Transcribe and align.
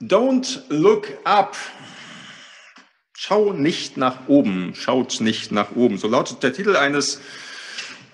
Don't 0.00 0.62
look 0.68 1.08
up. 1.24 1.56
Schau 3.14 3.52
nicht 3.52 3.96
nach 3.96 4.28
oben, 4.28 4.72
schaut 4.76 5.20
nicht 5.20 5.50
nach 5.50 5.74
oben. 5.74 5.98
So 5.98 6.06
lautet 6.06 6.40
der 6.44 6.52
Titel 6.52 6.76
eines 6.76 7.20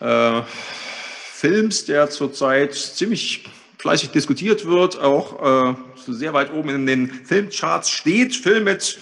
äh, 0.00 0.40
Films, 0.46 1.84
der 1.84 2.08
zurzeit 2.08 2.74
ziemlich 2.74 3.44
fleißig 3.76 4.10
diskutiert 4.10 4.64
wird, 4.64 4.98
auch 4.98 5.74
äh, 5.74 5.74
sehr 6.06 6.32
weit 6.32 6.50
oben 6.54 6.70
in 6.70 6.86
den 6.86 7.10
Filmcharts 7.10 7.90
steht. 7.90 8.34
Film 8.34 8.64
mit 8.64 8.98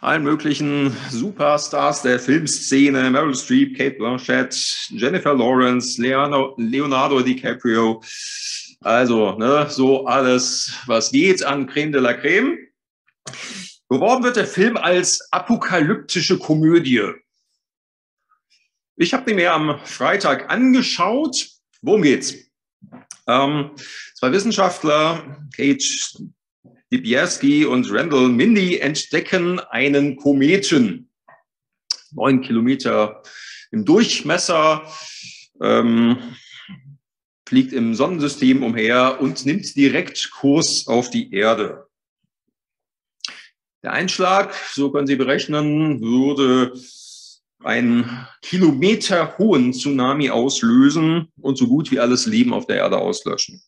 allen 0.00 0.22
möglichen 0.22 0.96
Superstars 1.10 2.00
der 2.00 2.18
Filmszene, 2.18 3.10
Meryl 3.10 3.34
Streep, 3.34 3.76
Kate 3.76 3.96
Blanchett, 3.96 4.54
Jennifer 4.88 5.34
Lawrence, 5.34 6.00
Leonardo, 6.00 6.54
Leonardo 6.56 7.20
DiCaprio. 7.20 8.00
Also, 8.84 9.32
ne, 9.38 9.66
so 9.70 10.06
alles, 10.06 10.74
was 10.84 11.10
geht 11.10 11.42
an 11.42 11.66
Creme 11.66 11.90
de 11.90 12.02
la 12.02 12.12
Creme. 12.12 12.58
Beworben 13.88 14.22
wird 14.24 14.36
der 14.36 14.46
Film 14.46 14.76
als 14.76 15.26
apokalyptische 15.32 16.38
Komödie. 16.38 17.02
Ich 18.96 19.14
habe 19.14 19.24
den 19.24 19.36
mir 19.36 19.54
am 19.54 19.80
Freitag 19.86 20.50
angeschaut. 20.50 21.48
Worum 21.80 22.02
geht's? 22.02 22.34
Ähm, 23.26 23.70
zwei 24.16 24.30
Wissenschaftler, 24.32 25.48
Kate 25.56 25.84
Dibierski 26.92 27.64
und 27.64 27.90
Randall 27.90 28.28
Mindy, 28.28 28.80
entdecken 28.80 29.60
einen 29.60 30.16
Kometen. 30.16 31.08
Neun 32.10 32.42
Kilometer 32.42 33.22
im 33.70 33.86
Durchmesser, 33.86 34.86
ähm, 35.62 36.36
fliegt 37.46 37.72
im 37.72 37.94
Sonnensystem 37.94 38.62
umher 38.62 39.20
und 39.20 39.44
nimmt 39.44 39.76
direkt 39.76 40.30
Kurs 40.30 40.86
auf 40.86 41.10
die 41.10 41.32
Erde. 41.32 41.86
Der 43.82 43.92
Einschlag, 43.92 44.54
so 44.72 44.90
können 44.90 45.06
Sie 45.06 45.16
berechnen, 45.16 46.00
würde 46.00 46.72
einen 47.62 48.26
kilometerhohen 48.42 49.72
Tsunami 49.72 50.30
auslösen 50.30 51.32
und 51.40 51.58
so 51.58 51.66
gut 51.66 51.90
wie 51.90 52.00
alles 52.00 52.26
Leben 52.26 52.52
auf 52.52 52.66
der 52.66 52.76
Erde 52.76 52.98
auslöschen. 52.98 53.62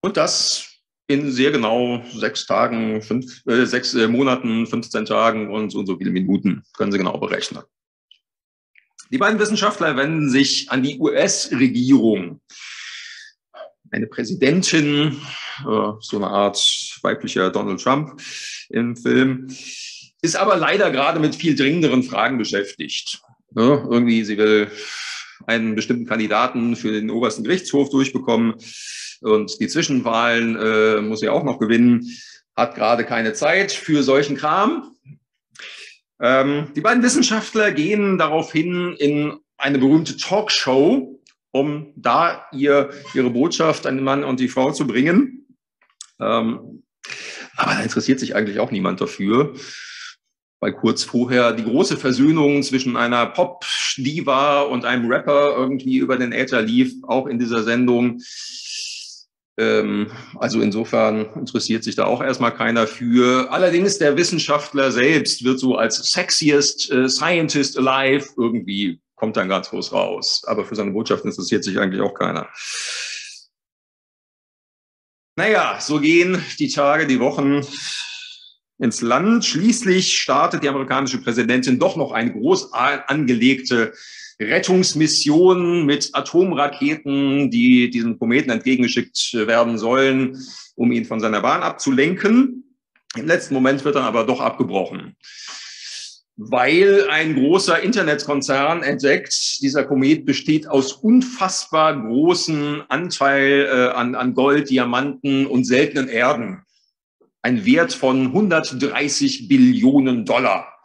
Und 0.00 0.16
das 0.16 0.76
in 1.08 1.30
sehr 1.30 1.52
genau 1.52 2.02
sechs 2.12 2.46
Tagen, 2.46 3.00
fünf, 3.02 3.44
äh, 3.46 3.64
sechs 3.66 3.94
äh, 3.94 4.08
Monaten, 4.08 4.66
15 4.66 5.04
Tagen 5.04 5.52
und 5.52 5.70
so 5.70 5.78
und 5.78 5.86
so 5.86 5.96
viele 5.96 6.10
Minuten 6.10 6.64
können 6.76 6.90
Sie 6.90 6.98
genau 6.98 7.18
berechnen. 7.18 7.62
Die 9.10 9.18
beiden 9.18 9.38
Wissenschaftler 9.38 9.96
wenden 9.96 10.30
sich 10.30 10.70
an 10.70 10.82
die 10.82 10.98
US-Regierung. 10.98 12.40
Eine 13.90 14.08
Präsidentin, 14.08 15.20
äh, 15.60 15.92
so 16.00 16.16
eine 16.16 16.26
Art 16.26 16.58
weiblicher 17.02 17.50
Donald 17.50 17.80
Trump 17.80 18.20
im 18.68 18.96
Film, 18.96 19.48
ist 20.22 20.36
aber 20.36 20.56
leider 20.56 20.90
gerade 20.90 21.20
mit 21.20 21.36
viel 21.36 21.54
dringenderen 21.54 22.02
Fragen 22.02 22.36
beschäftigt. 22.36 23.20
Ne? 23.54 23.86
Irgendwie, 23.88 24.24
sie 24.24 24.38
will 24.38 24.70
einen 25.46 25.76
bestimmten 25.76 26.06
Kandidaten 26.06 26.74
für 26.74 26.90
den 26.90 27.10
obersten 27.10 27.44
Gerichtshof 27.44 27.90
durchbekommen 27.90 28.54
und 29.20 29.60
die 29.60 29.68
Zwischenwahlen 29.68 30.56
äh, 30.56 31.00
muss 31.00 31.20
sie 31.20 31.28
auch 31.28 31.44
noch 31.44 31.58
gewinnen, 31.58 32.10
hat 32.56 32.74
gerade 32.74 33.04
keine 33.04 33.34
Zeit 33.34 33.70
für 33.70 34.02
solchen 34.02 34.36
Kram. 34.36 34.96
Ähm, 36.20 36.72
die 36.74 36.80
beiden 36.80 37.02
Wissenschaftler 37.02 37.72
gehen 37.72 38.18
daraufhin 38.18 38.94
in 38.98 39.38
eine 39.58 39.78
berühmte 39.78 40.16
Talkshow, 40.16 41.20
um 41.50 41.92
da 41.96 42.46
ihr, 42.52 42.90
ihre 43.14 43.30
Botschaft 43.30 43.86
an 43.86 43.96
den 43.96 44.04
Mann 44.04 44.24
und 44.24 44.40
die 44.40 44.48
Frau 44.48 44.72
zu 44.72 44.86
bringen. 44.86 45.46
Ähm, 46.20 46.82
aber 47.56 47.72
da 47.72 47.82
interessiert 47.82 48.20
sich 48.20 48.34
eigentlich 48.34 48.58
auch 48.58 48.70
niemand 48.70 49.00
dafür 49.00 49.54
weil 50.60 50.72
kurz 50.72 51.04
vorher 51.04 51.52
die 51.52 51.64
große 51.64 51.96
Versöhnung 51.96 52.62
zwischen 52.62 52.96
einer 52.96 53.26
Pop-Diva 53.26 54.62
und 54.62 54.84
einem 54.84 55.10
Rapper 55.10 55.54
irgendwie 55.56 55.98
über 55.98 56.16
den 56.16 56.32
Äther 56.32 56.62
lief, 56.62 56.94
auch 57.02 57.26
in 57.26 57.38
dieser 57.38 57.62
Sendung. 57.62 58.20
Ähm, 59.58 60.10
also 60.38 60.60
insofern 60.60 61.26
interessiert 61.34 61.82
sich 61.82 61.94
da 61.94 62.04
auch 62.04 62.22
erstmal 62.22 62.54
keiner 62.54 62.86
für. 62.86 63.50
Allerdings 63.50 63.98
der 63.98 64.16
Wissenschaftler 64.16 64.92
selbst 64.92 65.44
wird 65.44 65.58
so 65.58 65.76
als 65.76 65.96
sexiest 66.12 66.90
äh, 66.90 67.08
Scientist 67.08 67.78
alive 67.78 68.28
irgendwie 68.36 69.00
kommt 69.14 69.36
dann 69.36 69.48
ganz 69.48 69.70
groß 69.70 69.92
raus. 69.92 70.42
Aber 70.46 70.64
für 70.64 70.76
seine 70.76 70.92
Botschaft 70.92 71.24
interessiert 71.24 71.64
sich 71.64 71.78
eigentlich 71.78 72.02
auch 72.02 72.14
keiner. 72.14 72.48
Naja, 75.38 75.78
so 75.80 76.00
gehen 76.00 76.42
die 76.58 76.68
Tage, 76.68 77.06
die 77.06 77.20
Wochen 77.20 77.66
ins 78.78 79.00
Land. 79.00 79.44
Schließlich 79.44 80.18
startet 80.18 80.62
die 80.62 80.68
amerikanische 80.68 81.20
Präsidentin 81.20 81.78
doch 81.78 81.96
noch 81.96 82.12
eine 82.12 82.32
groß 82.32 82.72
angelegte 82.72 83.92
Rettungsmission 84.40 85.86
mit 85.86 86.10
Atomraketen, 86.12 87.50
die 87.50 87.90
diesem 87.90 88.18
Kometen 88.18 88.50
entgegengeschickt 88.50 89.34
werden 89.34 89.78
sollen, 89.78 90.38
um 90.74 90.92
ihn 90.92 91.06
von 91.06 91.20
seiner 91.20 91.40
Bahn 91.40 91.62
abzulenken. 91.62 92.76
Im 93.16 93.26
letzten 93.26 93.54
Moment 93.54 93.84
wird 93.84 93.94
dann 93.94 94.04
aber 94.04 94.24
doch 94.24 94.40
abgebrochen, 94.40 95.16
weil 96.36 97.08
ein 97.08 97.34
großer 97.34 97.80
Internetkonzern 97.80 98.82
entdeckt, 98.82 99.62
dieser 99.62 99.84
Komet 99.84 100.26
besteht 100.26 100.68
aus 100.68 100.92
unfassbar 100.92 101.98
großen 101.98 102.82
Anteil 102.88 103.66
äh, 103.70 103.96
an, 103.96 104.14
an 104.14 104.34
Gold, 104.34 104.68
Diamanten 104.68 105.46
und 105.46 105.64
seltenen 105.64 106.08
Erden 106.08 106.62
ein 107.46 107.64
Wert 107.64 107.92
von 107.92 108.26
130 108.26 109.46
Billionen 109.46 110.24
Dollar. 110.24 110.75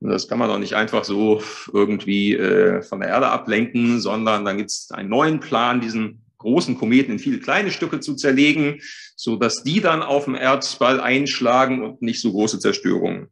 Und 0.00 0.10
das 0.10 0.28
kann 0.28 0.38
man 0.38 0.48
doch 0.48 0.58
nicht 0.58 0.74
einfach 0.74 1.04
so 1.04 1.42
irgendwie 1.72 2.34
äh, 2.34 2.82
von 2.82 3.00
der 3.00 3.08
Erde 3.08 3.28
ablenken, 3.28 4.00
sondern 4.00 4.44
dann 4.44 4.58
gibt 4.58 4.70
es 4.70 4.90
einen 4.90 5.08
neuen 5.08 5.40
Plan, 5.40 5.80
diesen 5.80 6.22
großen 6.38 6.76
Kometen 6.76 7.12
in 7.12 7.18
viele 7.18 7.40
kleine 7.40 7.70
Stücke 7.70 8.00
zu 8.00 8.14
zerlegen, 8.14 8.80
so 9.16 9.36
dass 9.36 9.62
die 9.62 9.80
dann 9.80 10.02
auf 10.02 10.24
dem 10.24 10.34
Erdball 10.34 11.00
einschlagen 11.00 11.82
und 11.82 12.02
nicht 12.02 12.20
so 12.20 12.30
große 12.30 12.58
Zerstörungen 12.58 13.28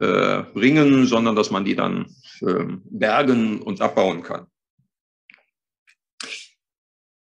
äh, 0.00 0.42
bringen, 0.42 1.06
sondern 1.06 1.36
dass 1.36 1.50
man 1.50 1.64
die 1.64 1.76
dann 1.76 2.06
äh, 2.40 2.64
bergen 2.84 3.62
und 3.62 3.80
abbauen 3.80 4.22
kann. 4.22 4.46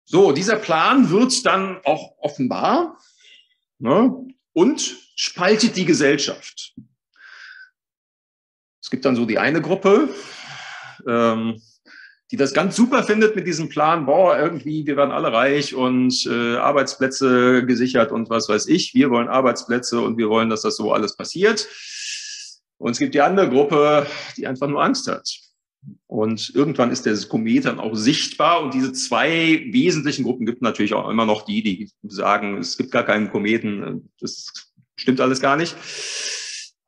So, 0.07 0.33
dieser 0.33 0.57
Plan 0.57 1.11
wird 1.11 1.45
dann 1.45 1.81
auch 1.85 2.17
offenbar. 2.19 2.99
Ne? 3.79 4.25
und 4.55 4.97
spaltet 5.17 5.77
die 5.77 5.85
Gesellschaft. 5.85 6.75
Gibt 8.95 9.07
dann 9.07 9.17
so 9.17 9.27
die 9.27 9.39
eine 9.39 9.61
Gruppe, 9.61 10.09
ähm, 11.09 11.61
die 12.31 12.37
das 12.37 12.55
ganz 12.55 12.77
super 12.77 13.03
findet 13.03 13.35
mit 13.35 13.45
diesem 13.45 13.69
Plan, 13.69 14.07
boah, 14.07 14.39
irgendwie, 14.39 14.87
wir 14.87 14.97
werden 14.97 15.11
alle 15.11 15.33
reich 15.33 15.75
und 15.75 16.25
äh, 16.27 16.59
Arbeitsplätze 16.59 17.67
gesichert 17.67 18.13
und 18.13 18.31
was 18.31 18.49
weiß 18.49 18.69
ich. 18.69 18.95
Wir 18.95 19.11
wollen 19.11 19.27
Arbeitsplätze 19.27 20.01
und 20.01 20.17
wir 20.17 20.29
wollen, 20.29 20.49
dass 20.49 20.63
das 20.63 20.77
so 20.77 20.93
alles 20.93 21.17
passiert. 21.17 21.67
Und 22.79 22.93
es 22.93 23.01
gibt 23.01 23.15
die 23.15 23.21
andere 23.21 23.51
Gruppe, 23.51 24.07
die 24.37 24.47
einfach 24.47 24.69
nur 24.69 24.81
Angst 24.81 25.09
hat. 25.09 25.29
Und 26.07 26.55
irgendwann 26.55 26.93
ist 26.93 27.05
der 27.05 27.17
Komet 27.29 27.65
dann 27.65 27.81
auch 27.81 27.97
sichtbar. 27.97 28.63
Und 28.63 28.75
diese 28.75 28.93
zwei 28.93 29.67
wesentlichen 29.73 30.23
Gruppen 30.23 30.47
gibt 30.47 30.63
natürlich 30.63 30.95
auch 30.95 31.11
immer 31.11 31.27
noch 31.27 31.43
die, 31.43 31.65
die 31.65 31.91
sagen, 32.05 32.59
es 32.59 32.77
gibt 32.77 32.93
gar 32.93 33.05
keinen 33.05 33.33
Kometen. 33.33 34.09
Das 34.21 34.53
stimmt 34.95 35.21
alles 35.21 35.41
gar 35.41 35.57
nicht. 35.57 35.75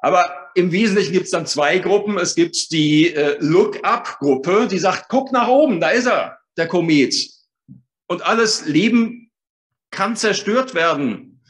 Aber 0.06 0.52
im 0.54 0.70
Wesentlichen 0.70 1.12
gibt 1.12 1.24
es 1.24 1.32
dann 1.32 1.46
zwei 1.46 1.80
Gruppen. 1.80 2.16
Es 2.16 2.36
gibt 2.36 2.70
die 2.70 3.12
äh, 3.12 3.38
Look-up-Gruppe, 3.40 4.68
die 4.70 4.78
sagt, 4.78 5.08
guck 5.08 5.32
nach 5.32 5.48
oben, 5.48 5.80
da 5.80 5.88
ist 5.88 6.06
er, 6.06 6.38
der 6.56 6.68
Komet. 6.68 7.28
Und 8.06 8.22
alles 8.22 8.66
Leben 8.66 9.32
kann 9.90 10.14
zerstört 10.14 10.74
werden. 10.74 11.42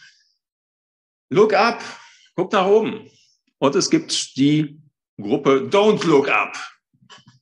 Look 1.29 1.53
up, 1.53 1.85
guck 2.35 2.51
nach 2.51 2.65
oben. 2.67 3.11
Und 3.59 3.77
es 3.77 3.91
gibt 3.91 4.39
die 4.39 4.81
Gruppe 5.21 5.69
Don't 5.71 6.07
Look 6.07 6.31
Up. 6.31 6.57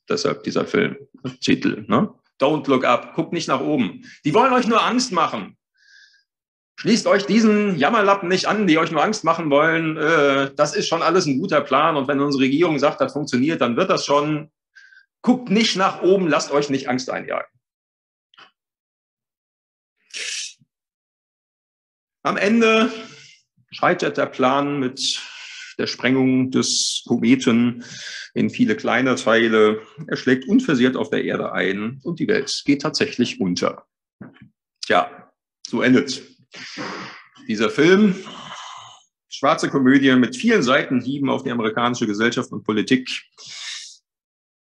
Deshalb 0.08 0.42
dieser 0.42 0.66
Filmtitel. 0.66 1.84
Ne? 1.86 2.12
Don't 2.40 2.68
look 2.68 2.84
up. 2.84 3.14
Guckt 3.14 3.32
nicht 3.32 3.46
nach 3.46 3.60
oben. 3.60 4.04
Die 4.24 4.34
wollen 4.34 4.52
euch 4.52 4.66
nur 4.66 4.82
Angst 4.82 5.12
machen. 5.12 5.56
Schließt 6.76 7.06
euch 7.06 7.24
diesen 7.24 7.76
Jammerlappen 7.78 8.28
nicht 8.28 8.46
an, 8.46 8.66
die 8.66 8.78
euch 8.78 8.90
nur 8.90 9.02
Angst 9.02 9.24
machen 9.24 9.48
wollen. 9.50 9.96
Äh, 9.96 10.52
das 10.54 10.74
ist 10.74 10.88
schon 10.88 11.02
alles 11.02 11.26
ein 11.26 11.38
guter 11.38 11.60
Plan. 11.60 11.96
Und 11.96 12.08
wenn 12.08 12.20
unsere 12.20 12.44
Regierung 12.44 12.78
sagt, 12.78 13.00
das 13.00 13.12
funktioniert, 13.12 13.60
dann 13.60 13.76
wird 13.76 13.90
das 13.90 14.04
schon. 14.04 14.50
Guckt 15.22 15.48
nicht 15.50 15.76
nach 15.76 16.02
oben, 16.02 16.28
lasst 16.28 16.50
euch 16.50 16.68
nicht 16.68 16.88
Angst 16.88 17.08
einjagen. 17.08 17.48
Am 22.22 22.36
Ende 22.36 22.90
scheitert 23.70 24.16
der 24.16 24.26
Plan 24.26 24.78
mit 24.80 25.20
der 25.78 25.86
Sprengung 25.86 26.50
des 26.50 27.02
Kometen 27.06 27.84
in 28.34 28.50
viele 28.50 28.76
kleine 28.76 29.14
Teile. 29.14 29.82
Er 30.06 30.16
schlägt 30.16 30.46
unversehrt 30.46 30.96
auf 30.96 31.10
der 31.10 31.24
Erde 31.24 31.52
ein 31.52 32.00
und 32.02 32.20
die 32.20 32.28
Welt 32.28 32.62
geht 32.64 32.82
tatsächlich 32.82 33.40
unter. 33.40 33.86
Tja, 34.86 35.32
so 35.66 35.82
endet 35.82 36.22
Dieser 37.48 37.70
Film, 37.70 38.14
schwarze 39.28 39.68
Komödie 39.68 40.14
mit 40.16 40.36
vielen 40.36 40.62
Seitenhieben 40.62 41.28
auf 41.28 41.42
die 41.42 41.50
amerikanische 41.50 42.06
Gesellschaft 42.06 42.52
und 42.52 42.64
Politik. 42.64 43.08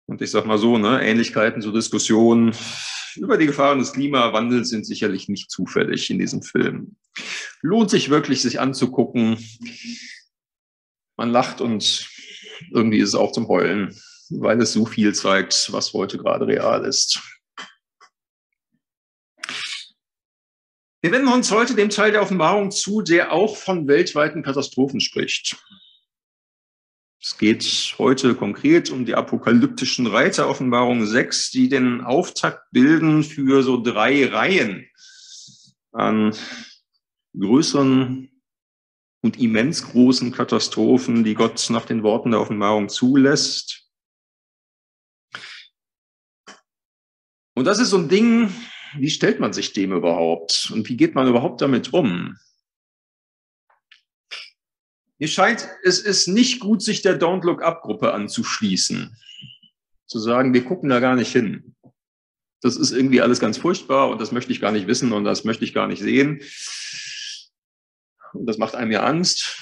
Und 0.06 0.22
ich 0.22 0.30
sag 0.30 0.46
mal 0.46 0.58
so, 0.58 0.78
ne, 0.78 1.02
Ähnlichkeiten 1.02 1.60
zur 1.60 1.72
Diskussion 1.72 2.54
über 3.16 3.36
die 3.36 3.46
Gefahren 3.46 3.78
des 3.78 3.92
Klimawandels 3.92 4.68
sind 4.68 4.86
sicherlich 4.86 5.28
nicht 5.28 5.50
zufällig 5.50 6.10
in 6.10 6.18
diesem 6.18 6.42
Film. 6.42 6.96
Lohnt 7.62 7.90
sich 7.90 8.10
wirklich, 8.10 8.42
sich 8.42 8.60
anzugucken. 8.60 9.38
Man 11.16 11.30
lacht 11.30 11.60
und 11.60 12.08
irgendwie 12.72 12.98
ist 12.98 13.10
es 13.10 13.14
auch 13.14 13.32
zum 13.32 13.48
Heulen, 13.48 13.98
weil 14.30 14.60
es 14.60 14.72
so 14.72 14.86
viel 14.86 15.14
zeigt, 15.14 15.72
was 15.72 15.92
heute 15.92 16.18
gerade 16.18 16.46
real 16.46 16.84
ist. 16.84 17.20
Wir 21.00 21.12
wenden 21.12 21.28
uns 21.28 21.52
heute 21.52 21.76
dem 21.76 21.90
Teil 21.90 22.10
der 22.10 22.22
Offenbarung 22.22 22.72
zu, 22.72 23.02
der 23.02 23.30
auch 23.30 23.56
von 23.56 23.86
weltweiten 23.86 24.42
Katastrophen 24.42 25.00
spricht. 25.00 25.56
Es 27.22 27.38
geht 27.38 27.94
heute 27.98 28.34
konkret 28.34 28.90
um 28.90 29.04
die 29.04 29.14
apokalyptischen 29.14 30.08
Reiter 30.08 30.48
Offenbarung 30.48 31.06
6, 31.06 31.52
die 31.52 31.68
den 31.68 32.00
Auftakt 32.00 32.68
bilden 32.72 33.22
für 33.22 33.62
so 33.62 33.80
drei 33.80 34.26
Reihen 34.26 34.88
an 35.92 36.34
größeren 37.38 38.30
und 39.22 39.38
immens 39.38 39.84
großen 39.84 40.32
Katastrophen, 40.32 41.22
die 41.22 41.34
Gott 41.34 41.70
nach 41.70 41.86
den 41.86 42.02
Worten 42.02 42.32
der 42.32 42.40
Offenbarung 42.40 42.88
zulässt. 42.88 43.88
Und 47.54 47.66
das 47.66 47.78
ist 47.78 47.90
so 47.90 47.98
ein 47.98 48.08
Ding, 48.08 48.52
wie 48.96 49.10
stellt 49.10 49.40
man 49.40 49.52
sich 49.52 49.72
dem 49.72 49.92
überhaupt? 49.92 50.70
Und 50.72 50.88
wie 50.88 50.96
geht 50.96 51.14
man 51.14 51.28
überhaupt 51.28 51.60
damit 51.60 51.92
um? 51.92 52.36
Mir 55.18 55.28
scheint, 55.28 55.68
es 55.82 55.98
ist 55.98 56.28
nicht 56.28 56.60
gut, 56.60 56.82
sich 56.82 57.02
der 57.02 57.20
Don't 57.20 57.44
Look 57.44 57.62
Up 57.62 57.82
Gruppe 57.82 58.12
anzuschließen. 58.12 59.16
Zu 60.06 60.18
sagen, 60.18 60.54
wir 60.54 60.64
gucken 60.64 60.88
da 60.88 61.00
gar 61.00 61.16
nicht 61.16 61.32
hin. 61.32 61.74
Das 62.60 62.76
ist 62.76 62.92
irgendwie 62.92 63.20
alles 63.20 63.40
ganz 63.40 63.58
furchtbar 63.58 64.08
und 64.08 64.20
das 64.20 64.32
möchte 64.32 64.52
ich 64.52 64.60
gar 64.60 64.72
nicht 64.72 64.86
wissen 64.86 65.12
und 65.12 65.24
das 65.24 65.44
möchte 65.44 65.64
ich 65.64 65.74
gar 65.74 65.86
nicht 65.86 66.00
sehen. 66.00 66.40
Und 68.32 68.46
das 68.46 68.58
macht 68.58 68.74
einem 68.74 68.92
ja 68.92 69.04
Angst. 69.04 69.56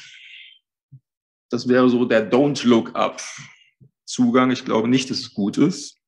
Das 1.51 1.69
wäre 1.69 1.89
so 1.89 2.05
der 2.05 2.31
Don't 2.31 2.67
Look 2.67 2.95
Up 2.95 3.23
Zugang. 4.05 4.51
Ich 4.51 4.65
glaube 4.65 4.89
nicht, 4.89 5.11
dass 5.11 5.19
es 5.19 5.35
gut 5.35 5.59
ist. 5.59 5.99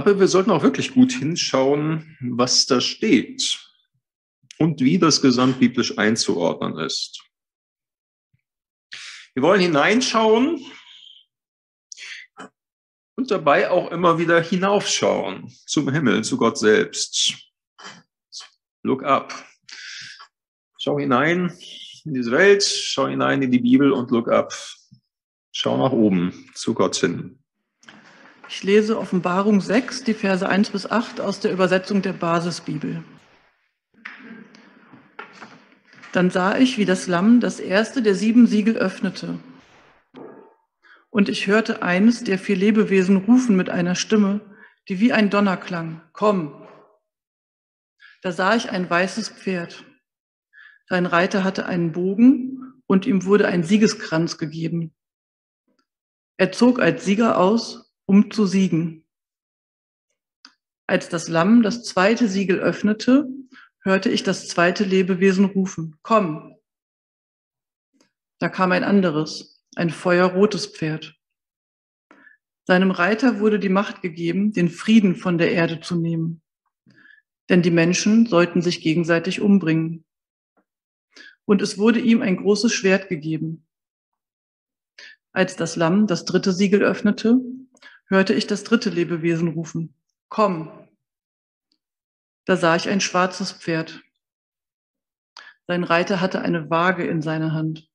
Aber 0.00 0.18
wir 0.18 0.28
sollten 0.28 0.50
auch 0.50 0.62
wirklich 0.62 0.94
gut 0.94 1.12
hinschauen, 1.12 2.16
was 2.22 2.64
da 2.64 2.80
steht 2.80 3.60
und 4.56 4.80
wie 4.80 4.98
das 4.98 5.20
gesamtbiblisch 5.20 5.98
einzuordnen 5.98 6.78
ist. 6.78 7.22
Wir 9.34 9.42
wollen 9.42 9.60
hineinschauen 9.60 10.64
und 13.16 13.30
dabei 13.30 13.68
auch 13.68 13.90
immer 13.90 14.18
wieder 14.18 14.40
hinaufschauen 14.40 15.54
zum 15.66 15.90
Himmel, 15.90 16.24
zu 16.24 16.38
Gott 16.38 16.56
selbst. 16.56 17.34
Look 18.82 19.02
up. 19.02 19.34
Schau 20.78 20.98
hinein 20.98 21.54
in 22.06 22.14
diese 22.14 22.30
Welt, 22.30 22.62
schau 22.62 23.06
hinein 23.06 23.42
in 23.42 23.50
die 23.50 23.60
Bibel 23.60 23.92
und 23.92 24.10
look 24.10 24.28
up. 24.28 24.54
Schau 25.52 25.76
nach 25.76 25.92
oben 25.92 26.50
zu 26.54 26.72
Gott 26.72 26.96
hin. 26.96 27.39
Ich 28.52 28.64
lese 28.64 28.98
Offenbarung 28.98 29.60
6, 29.60 30.02
die 30.02 30.12
Verse 30.12 30.46
1 30.46 30.70
bis 30.70 30.90
8 30.90 31.20
aus 31.20 31.38
der 31.38 31.52
Übersetzung 31.52 32.02
der 32.02 32.12
Basisbibel. 32.12 33.04
Dann 36.10 36.30
sah 36.30 36.58
ich, 36.58 36.76
wie 36.76 36.84
das 36.84 37.06
Lamm 37.06 37.38
das 37.38 37.60
erste 37.60 38.02
der 38.02 38.16
sieben 38.16 38.48
Siegel 38.48 38.76
öffnete. 38.76 39.38
Und 41.10 41.28
ich 41.28 41.46
hörte 41.46 41.82
eines 41.82 42.24
der 42.24 42.40
vier 42.40 42.56
Lebewesen 42.56 43.18
rufen 43.18 43.54
mit 43.54 43.70
einer 43.70 43.94
Stimme, 43.94 44.40
die 44.88 44.98
wie 44.98 45.12
ein 45.12 45.30
Donner 45.30 45.56
klang. 45.56 46.02
Komm! 46.12 46.66
Da 48.20 48.32
sah 48.32 48.56
ich 48.56 48.70
ein 48.70 48.90
weißes 48.90 49.28
Pferd. 49.28 49.84
Sein 50.88 51.06
Reiter 51.06 51.44
hatte 51.44 51.66
einen 51.66 51.92
Bogen 51.92 52.82
und 52.88 53.06
ihm 53.06 53.24
wurde 53.24 53.46
ein 53.46 53.62
Siegeskranz 53.62 54.38
gegeben. 54.38 54.92
Er 56.36 56.50
zog 56.50 56.80
als 56.80 57.04
Sieger 57.04 57.38
aus 57.38 57.86
um 58.10 58.28
zu 58.32 58.44
siegen. 58.44 59.04
Als 60.88 61.08
das 61.08 61.28
Lamm 61.28 61.62
das 61.62 61.84
zweite 61.84 62.26
Siegel 62.26 62.58
öffnete, 62.58 63.28
hörte 63.84 64.10
ich 64.10 64.24
das 64.24 64.48
zweite 64.48 64.82
Lebewesen 64.82 65.44
rufen, 65.44 65.96
komm. 66.02 66.56
Da 68.40 68.48
kam 68.48 68.72
ein 68.72 68.82
anderes, 68.82 69.62
ein 69.76 69.90
feuerrotes 69.90 70.66
Pferd. 70.66 71.14
Seinem 72.66 72.90
Reiter 72.90 73.38
wurde 73.38 73.60
die 73.60 73.68
Macht 73.68 74.02
gegeben, 74.02 74.52
den 74.52 74.70
Frieden 74.70 75.14
von 75.14 75.38
der 75.38 75.52
Erde 75.52 75.80
zu 75.80 75.94
nehmen. 75.94 76.42
Denn 77.48 77.62
die 77.62 77.70
Menschen 77.70 78.26
sollten 78.26 78.60
sich 78.60 78.80
gegenseitig 78.80 79.40
umbringen. 79.40 80.04
Und 81.44 81.62
es 81.62 81.78
wurde 81.78 82.00
ihm 82.00 82.22
ein 82.22 82.38
großes 82.38 82.72
Schwert 82.74 83.08
gegeben. 83.08 83.68
Als 85.30 85.54
das 85.54 85.76
Lamm 85.76 86.08
das 86.08 86.24
dritte 86.24 86.52
Siegel 86.52 86.82
öffnete, 86.82 87.38
hörte 88.10 88.34
ich 88.34 88.46
das 88.46 88.64
dritte 88.64 88.90
Lebewesen 88.90 89.48
rufen, 89.48 89.94
komm. 90.28 90.70
Da 92.44 92.56
sah 92.56 92.74
ich 92.74 92.88
ein 92.88 93.00
schwarzes 93.00 93.52
Pferd. 93.52 94.02
Sein 95.68 95.84
Reiter 95.84 96.20
hatte 96.20 96.40
eine 96.42 96.68
Waage 96.68 97.06
in 97.06 97.22
seiner 97.22 97.52
Hand. 97.52 97.88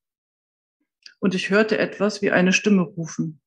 Und 1.18 1.34
ich 1.34 1.50
hörte 1.50 1.78
etwas 1.78 2.22
wie 2.22 2.30
eine 2.30 2.54
Stimme 2.54 2.82
rufen. 2.82 3.40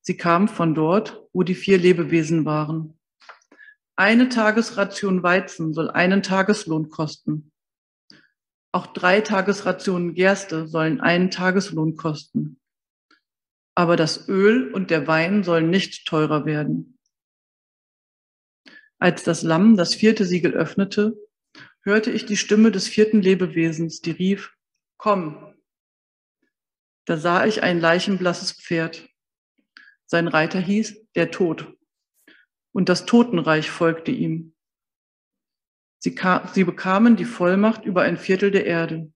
Sie 0.00 0.16
kam 0.16 0.48
von 0.48 0.74
dort, 0.74 1.22
wo 1.32 1.42
die 1.42 1.54
vier 1.54 1.78
Lebewesen 1.78 2.44
waren. 2.44 2.98
Eine 3.96 4.28
Tagesration 4.28 5.22
Weizen 5.22 5.74
soll 5.74 5.90
einen 5.90 6.22
Tageslohn 6.22 6.88
kosten. 6.88 7.52
Auch 8.72 8.86
drei 8.86 9.20
Tagesrationen 9.20 10.14
Gerste 10.14 10.66
sollen 10.66 11.00
einen 11.00 11.30
Tageslohn 11.30 11.96
kosten 11.96 12.61
aber 13.74 13.96
das 13.96 14.28
Öl 14.28 14.72
und 14.72 14.90
der 14.90 15.06
Wein 15.06 15.44
sollen 15.44 15.70
nicht 15.70 16.06
teurer 16.06 16.44
werden. 16.44 16.98
Als 18.98 19.24
das 19.24 19.42
Lamm 19.42 19.76
das 19.76 19.94
vierte 19.94 20.24
Siegel 20.24 20.52
öffnete, 20.52 21.16
hörte 21.82 22.10
ich 22.10 22.26
die 22.26 22.36
Stimme 22.36 22.70
des 22.70 22.86
vierten 22.86 23.20
Lebewesens, 23.20 24.00
die 24.00 24.12
rief, 24.12 24.54
Komm. 24.96 25.54
Da 27.06 27.16
sah 27.16 27.44
ich 27.44 27.64
ein 27.64 27.80
leichenblasses 27.80 28.52
Pferd. 28.52 29.08
Sein 30.06 30.28
Reiter 30.28 30.60
hieß 30.60 31.08
der 31.16 31.32
Tod. 31.32 31.76
Und 32.72 32.88
das 32.88 33.06
Totenreich 33.06 33.70
folgte 33.70 34.12
ihm. 34.12 34.54
Sie, 35.98 36.16
sie 36.52 36.64
bekamen 36.64 37.16
die 37.16 37.24
Vollmacht 37.24 37.84
über 37.84 38.02
ein 38.02 38.16
Viertel 38.16 38.50
der 38.52 38.66
Erde. 38.66 39.12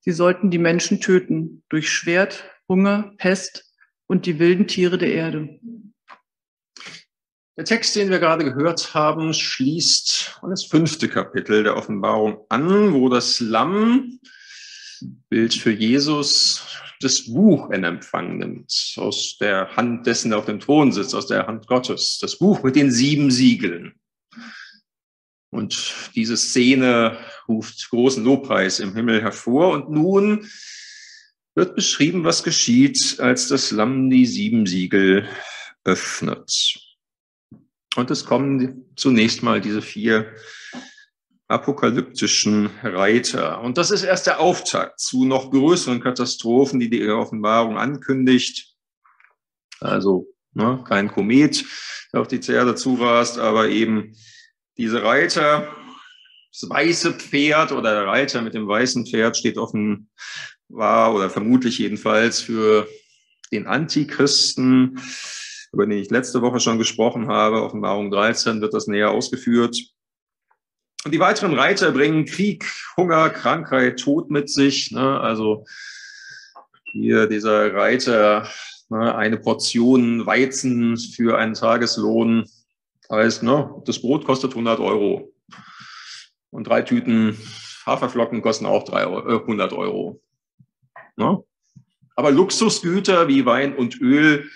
Sie 0.00 0.12
sollten 0.12 0.50
die 0.50 0.58
Menschen 0.58 1.00
töten 1.00 1.64
durch 1.70 1.90
Schwert, 1.90 2.53
Hunger, 2.68 3.12
Pest 3.18 3.72
und 4.06 4.26
die 4.26 4.38
wilden 4.38 4.66
Tiere 4.66 4.98
der 4.98 5.12
Erde. 5.12 5.60
Der 7.56 7.64
Text, 7.64 7.94
den 7.94 8.10
wir 8.10 8.18
gerade 8.18 8.44
gehört 8.44 8.94
haben, 8.94 9.32
schließt 9.32 10.40
das 10.42 10.64
fünfte 10.64 11.08
Kapitel 11.08 11.62
der 11.62 11.76
Offenbarung 11.76 12.44
an, 12.48 12.92
wo 12.94 13.08
das 13.08 13.38
Lamm, 13.38 14.18
Bild 15.28 15.54
für 15.54 15.70
Jesus, 15.70 16.66
das 17.00 17.26
Buch 17.26 17.70
in 17.70 17.84
Empfang 17.84 18.38
nimmt, 18.38 18.94
aus 18.96 19.36
der 19.38 19.76
Hand 19.76 20.06
dessen, 20.06 20.30
der 20.30 20.38
auf 20.38 20.46
dem 20.46 20.58
Thron 20.58 20.90
sitzt, 20.90 21.14
aus 21.14 21.26
der 21.26 21.46
Hand 21.46 21.66
Gottes. 21.66 22.18
Das 22.20 22.38
Buch 22.38 22.62
mit 22.62 22.74
den 22.74 22.90
sieben 22.90 23.30
Siegeln. 23.30 23.94
Und 25.50 25.94
diese 26.16 26.36
Szene 26.36 27.16
ruft 27.46 27.88
großen 27.90 28.24
Lobpreis 28.24 28.80
im 28.80 28.94
Himmel 28.96 29.22
hervor. 29.22 29.70
Und 29.72 29.90
nun 29.90 30.48
wird 31.54 31.76
beschrieben, 31.76 32.24
was 32.24 32.42
geschieht, 32.42 33.16
als 33.20 33.48
das 33.48 33.70
Lamm 33.70 34.10
die 34.10 34.26
sieben 34.26 34.66
Siegel 34.66 35.28
öffnet. 35.84 36.78
Und 37.96 38.10
es 38.10 38.24
kommen 38.24 38.92
zunächst 38.96 39.42
mal 39.42 39.60
diese 39.60 39.82
vier 39.82 40.34
apokalyptischen 41.46 42.70
Reiter. 42.82 43.60
Und 43.60 43.78
das 43.78 43.90
ist 43.90 44.02
erst 44.02 44.26
der 44.26 44.40
Auftakt 44.40 44.98
zu 44.98 45.24
noch 45.24 45.50
größeren 45.50 46.00
Katastrophen, 46.00 46.80
die 46.80 46.90
die 46.90 47.08
Offenbarung 47.08 47.78
ankündigt. 47.78 48.74
Also 49.80 50.26
ne, 50.54 50.82
kein 50.88 51.08
Komet, 51.08 51.64
der 52.12 52.22
auf 52.22 52.28
die 52.28 52.40
Erde 52.40 52.74
zurast, 52.74 53.38
aber 53.38 53.68
eben 53.68 54.16
diese 54.76 55.04
Reiter, 55.04 55.72
das 56.50 56.68
weiße 56.68 57.14
Pferd 57.14 57.72
oder 57.72 57.94
der 57.94 58.06
Reiter 58.06 58.40
mit 58.40 58.54
dem 58.54 58.66
weißen 58.66 59.06
Pferd 59.06 59.36
steht 59.36 59.58
offen 59.58 60.10
war 60.74 61.14
oder 61.14 61.30
vermutlich 61.30 61.78
jedenfalls 61.78 62.40
für 62.40 62.88
den 63.52 63.66
Antichristen, 63.66 65.00
über 65.72 65.86
den 65.86 65.98
ich 65.98 66.10
letzte 66.10 66.42
Woche 66.42 66.60
schon 66.60 66.78
gesprochen 66.78 67.28
habe. 67.28 67.62
Offenbarung 67.62 68.10
13 68.10 68.60
wird 68.60 68.74
das 68.74 68.86
näher 68.86 69.10
ausgeführt. 69.10 69.76
Und 71.04 71.12
die 71.12 71.20
weiteren 71.20 71.54
Reiter 71.54 71.92
bringen 71.92 72.24
Krieg, 72.24 72.64
Hunger, 72.96 73.30
Krankheit, 73.30 74.00
Tod 74.00 74.30
mit 74.30 74.48
sich. 74.48 74.90
Ne? 74.90 75.20
Also 75.20 75.64
hier 76.84 77.26
dieser 77.26 77.74
Reiter, 77.74 78.48
ne? 78.88 79.14
eine 79.14 79.36
Portion 79.36 80.24
Weizen 80.26 80.96
für 80.96 81.38
einen 81.38 81.54
Tageslohn 81.54 82.48
heißt, 83.10 83.42
ne? 83.42 83.70
das 83.84 84.00
Brot 84.00 84.24
kostet 84.24 84.52
100 84.52 84.80
Euro. 84.80 85.30
Und 86.50 86.66
drei 86.66 86.82
Tüten 86.82 87.36
Haferflocken 87.84 88.40
kosten 88.40 88.64
auch 88.64 88.88
100 88.90 89.72
äh, 89.72 89.74
Euro. 89.74 90.22
Ne? 91.16 91.42
Aber 92.16 92.30
Luxusgüter 92.30 93.28
wie 93.28 93.44
Wein 93.44 93.74
und 93.74 94.00
Öl 94.00 94.50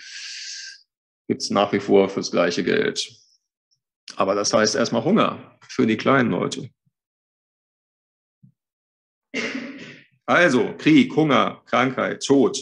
gibt 1.27 1.41
es 1.41 1.49
nach 1.49 1.71
wie 1.73 1.79
vor 1.79 2.09
fürs 2.09 2.31
gleiche 2.31 2.63
Geld. 2.63 3.11
Aber 4.15 4.35
das 4.35 4.53
heißt 4.53 4.75
erstmal 4.75 5.03
Hunger 5.03 5.59
für 5.67 5.85
die 5.85 5.97
kleinen 5.97 6.31
Leute. 6.31 6.69
Also 10.25 10.75
Krieg, 10.77 11.15
Hunger, 11.15 11.61
Krankheit, 11.65 12.23
Tod. 12.23 12.59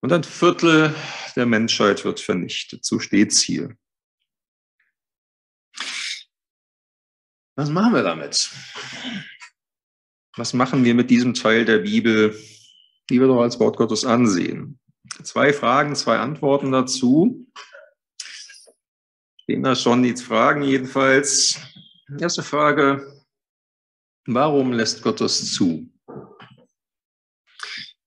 Und 0.00 0.12
ein 0.12 0.24
Viertel 0.24 0.94
der 1.36 1.46
Menschheit 1.46 2.04
wird 2.04 2.20
vernichtet. 2.20 2.84
So 2.84 2.98
steht 2.98 3.32
es 3.32 3.42
hier. 3.42 3.76
Was 7.54 7.68
machen 7.70 7.94
wir 7.94 8.02
damit? 8.02 8.50
Was 10.36 10.54
machen 10.54 10.84
wir 10.84 10.94
mit 10.94 11.10
diesem 11.10 11.34
Teil 11.34 11.64
der 11.64 11.78
Bibel, 11.78 12.34
die 13.10 13.20
wir 13.20 13.26
doch 13.26 13.42
als 13.42 13.60
Wort 13.60 13.76
Gottes 13.76 14.04
ansehen? 14.04 14.78
Zwei 15.22 15.52
Fragen, 15.52 15.94
zwei 15.94 16.18
Antworten 16.18 16.72
dazu. 16.72 17.46
Stehen 19.42 19.62
da 19.62 19.74
schon 19.74 20.02
die 20.02 20.16
Fragen 20.16 20.62
jedenfalls. 20.62 21.60
Erste 22.18 22.42
Frage, 22.42 23.22
warum 24.26 24.72
lässt 24.72 25.02
Gott 25.02 25.20
das 25.20 25.52
zu? 25.52 25.90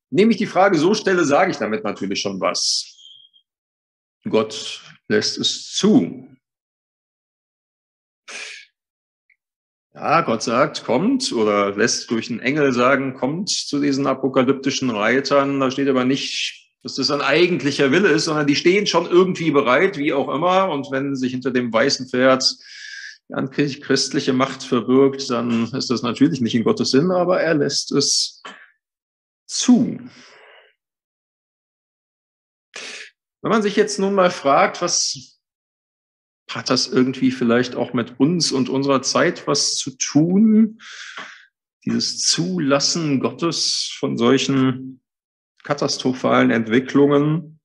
Indem 0.09 0.31
ich 0.31 0.37
die 0.37 0.47
Frage 0.47 0.77
so 0.77 0.93
stelle, 0.93 1.25
sage 1.25 1.51
ich 1.51 1.57
damit 1.57 1.83
natürlich 1.83 2.21
schon 2.21 2.39
was. 2.39 2.91
Gott 4.27 4.81
lässt 5.07 5.37
es 5.37 5.73
zu. 5.73 6.34
Ja, 9.95 10.19
Gott 10.21 10.43
sagt, 10.43 10.83
kommt 10.83 11.31
oder 11.31 11.73
lässt 11.73 12.11
durch 12.11 12.29
einen 12.29 12.41
Engel 12.41 12.73
sagen, 12.73 13.13
kommt 13.13 13.49
zu 13.49 13.79
diesen 13.79 14.07
apokalyptischen 14.07 14.89
Reitern. 14.89 15.61
Da 15.61 15.71
steht 15.71 15.87
aber 15.87 16.03
nicht, 16.03 16.69
dass 16.83 16.95
das 16.95 17.11
ein 17.11 17.21
eigentlicher 17.21 17.91
Wille 17.91 18.09
ist, 18.09 18.25
sondern 18.25 18.45
die 18.45 18.57
stehen 18.57 18.87
schon 18.87 19.05
irgendwie 19.05 19.51
bereit, 19.51 19.97
wie 19.97 20.11
auch 20.11 20.27
immer. 20.27 20.69
Und 20.69 20.91
wenn 20.91 21.15
sich 21.15 21.31
hinter 21.31 21.51
dem 21.51 21.71
weißen 21.71 22.09
Pferd 22.09 22.43
die 23.29 23.35
antichristliche 23.35 24.33
Macht 24.33 24.63
verbirgt, 24.63 25.29
dann 25.29 25.71
ist 25.73 25.89
das 25.89 26.01
natürlich 26.01 26.41
nicht 26.41 26.55
in 26.55 26.65
Gottes 26.65 26.91
Sinn, 26.91 27.11
aber 27.11 27.39
er 27.39 27.53
lässt 27.53 27.93
es 27.93 28.43
zu. 29.47 29.97
Wenn 33.41 33.51
man 33.51 33.61
sich 33.61 33.77
jetzt 33.77 33.97
nun 33.97 34.13
mal 34.13 34.29
fragt, 34.29 34.81
was 34.81 35.34
hat 36.55 36.69
das 36.69 36.87
irgendwie 36.87 37.31
vielleicht 37.31 37.75
auch 37.75 37.93
mit 37.93 38.19
uns 38.19 38.51
und 38.51 38.69
unserer 38.69 39.01
Zeit 39.01 39.45
was 39.47 39.75
zu 39.75 39.91
tun? 39.97 40.79
Dieses 41.83 42.19
Zulassen 42.19 43.19
Gottes 43.19 43.93
von 43.99 44.17
solchen 44.17 45.01
katastrophalen 45.63 46.51
Entwicklungen. 46.51 47.59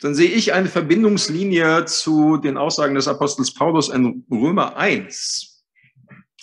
Dann 0.00 0.14
sehe 0.14 0.30
ich 0.30 0.52
eine 0.52 0.68
Verbindungslinie 0.68 1.86
zu 1.86 2.36
den 2.36 2.56
Aussagen 2.56 2.94
des 2.94 3.08
Apostels 3.08 3.52
Paulus 3.52 3.88
in 3.88 4.24
Römer 4.30 4.76
1. 4.76 5.64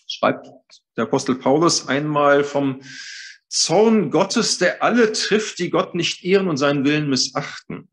Schreibt 0.07 0.47
der 0.97 1.05
Apostel 1.05 1.35
Paulus 1.35 1.87
einmal 1.87 2.43
vom 2.43 2.81
Zorn 3.47 4.11
Gottes, 4.11 4.57
der 4.57 4.83
alle 4.83 5.13
trifft, 5.13 5.59
die 5.59 5.69
Gott 5.69 5.95
nicht 5.95 6.25
ehren 6.25 6.49
und 6.49 6.57
seinen 6.57 6.83
Willen 6.83 7.09
missachten. 7.09 7.87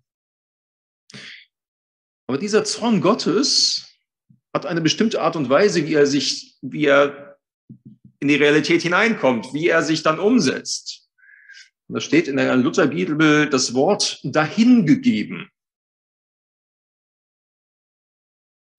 Aber 2.27 2.39
dieser 2.39 2.65
Zorn 2.65 3.01
Gottes 3.01 3.97
hat 4.55 4.67
eine 4.67 4.81
bestimmte 4.81 5.21
Art 5.21 5.37
und 5.37 5.49
Weise, 5.49 5.87
wie 5.87 5.95
er 5.95 6.07
sich, 6.07 6.57
wie 6.63 6.87
er 6.87 7.39
in 8.21 8.29
die 8.29 8.37
Realität 8.37 8.83
hineinkommt, 8.83 9.53
wie 9.53 9.69
er 9.69 9.83
sich 9.83 10.03
dann 10.03 10.19
umsetzt. 10.19 11.09
Und 11.89 11.95
da 11.95 12.01
steht 12.01 12.29
in 12.29 12.37
der 12.37 12.55
Lutherbibel 12.57 13.49
das 13.49 13.75
Wort 13.75 14.21
dahingegeben. 14.23 15.51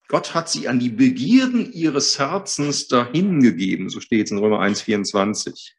Gott 0.08 0.34
hat 0.34 0.48
sie 0.48 0.68
an 0.68 0.78
die 0.78 0.90
Begierden 0.90 1.72
ihres 1.72 2.18
Herzens 2.18 2.88
dahingegeben, 2.88 3.88
so 3.88 4.00
steht 4.00 4.26
es 4.26 4.30
in 4.30 4.38
Römer 4.38 4.60
1, 4.60 4.82
24. 4.82 5.74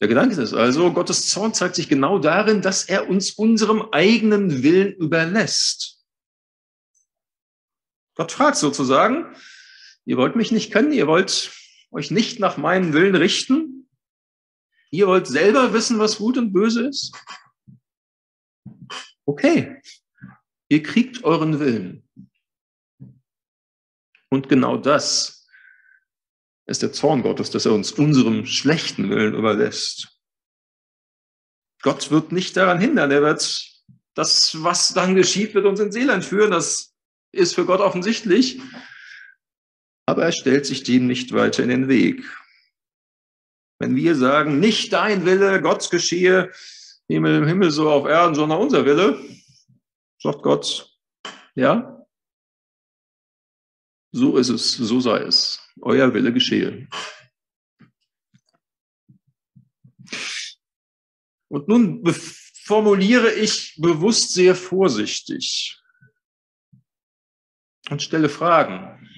Der 0.00 0.08
Gedanke 0.08 0.40
ist 0.40 0.52
also, 0.52 0.92
Gottes 0.92 1.28
Zorn 1.28 1.54
zeigt 1.54 1.74
sich 1.74 1.88
genau 1.88 2.18
darin, 2.18 2.60
dass 2.60 2.84
er 2.84 3.08
uns 3.08 3.30
unserem 3.30 3.88
eigenen 3.92 4.62
Willen 4.62 4.92
überlässt. 4.94 6.04
Gott 8.14 8.32
fragt 8.32 8.56
sozusagen, 8.56 9.34
ihr 10.04 10.16
wollt 10.16 10.36
mich 10.36 10.50
nicht 10.50 10.72
kennen, 10.72 10.92
ihr 10.92 11.06
wollt 11.06 11.52
euch 11.90 12.10
nicht 12.10 12.40
nach 12.40 12.56
meinem 12.56 12.92
Willen 12.92 13.14
richten, 13.14 13.88
ihr 14.90 15.06
wollt 15.06 15.26
selber 15.26 15.72
wissen, 15.72 15.98
was 15.98 16.18
gut 16.18 16.36
und 16.36 16.52
böse 16.52 16.88
ist. 16.88 17.14
Okay, 19.24 19.80
ihr 20.68 20.82
kriegt 20.82 21.24
euren 21.24 21.58
Willen. 21.58 22.08
Und 24.28 24.48
genau 24.48 24.76
das 24.76 25.35
ist 26.66 26.82
der 26.82 26.92
Zorn 26.92 27.22
Gottes, 27.22 27.50
dass 27.50 27.66
er 27.66 27.72
uns 27.72 27.92
unserem 27.92 28.44
schlechten 28.44 29.08
Willen 29.08 29.34
überlässt. 29.34 30.20
Gott 31.82 32.10
wird 32.10 32.32
nicht 32.32 32.56
daran 32.56 32.80
hindern. 32.80 33.10
Er 33.12 33.22
wird 33.22 33.84
das, 34.14 34.62
was 34.62 34.92
dann 34.92 35.14
geschieht, 35.14 35.54
wird 35.54 35.66
uns 35.66 35.78
ins 35.78 35.94
Seeland 35.94 36.24
führen. 36.24 36.50
Das 36.50 36.94
ist 37.32 37.54
für 37.54 37.66
Gott 37.66 37.80
offensichtlich. 37.80 38.60
Aber 40.06 40.24
er 40.24 40.32
stellt 40.32 40.66
sich 40.66 40.82
dem 40.82 41.06
nicht 41.06 41.32
weiter 41.32 41.62
in 41.62 41.68
den 41.68 41.88
Weg. 41.88 42.24
Wenn 43.78 43.94
wir 43.94 44.16
sagen, 44.16 44.58
nicht 44.58 44.92
dein 44.92 45.24
Wille, 45.26 45.60
Gott 45.60 45.90
geschehe, 45.90 46.50
Himmel 47.08 47.36
im 47.36 47.46
Himmel 47.46 47.70
so 47.70 47.90
auf 47.90 48.06
Erden, 48.06 48.34
sondern 48.34 48.58
unser 48.58 48.84
Wille, 48.84 49.20
sagt 50.20 50.42
Gott, 50.42 50.90
ja, 51.54 52.04
so 54.12 54.38
ist 54.38 54.48
es, 54.48 54.72
so 54.72 54.98
sei 54.98 55.18
es 55.18 55.65
euer 55.86 56.12
Wille 56.12 56.32
geschehe. 56.32 56.88
Und 61.48 61.68
nun 61.68 62.04
formuliere 62.64 63.32
ich 63.32 63.76
bewusst 63.76 64.34
sehr 64.34 64.54
vorsichtig 64.54 65.80
und 67.88 68.02
stelle 68.02 68.28
Fragen. 68.28 69.08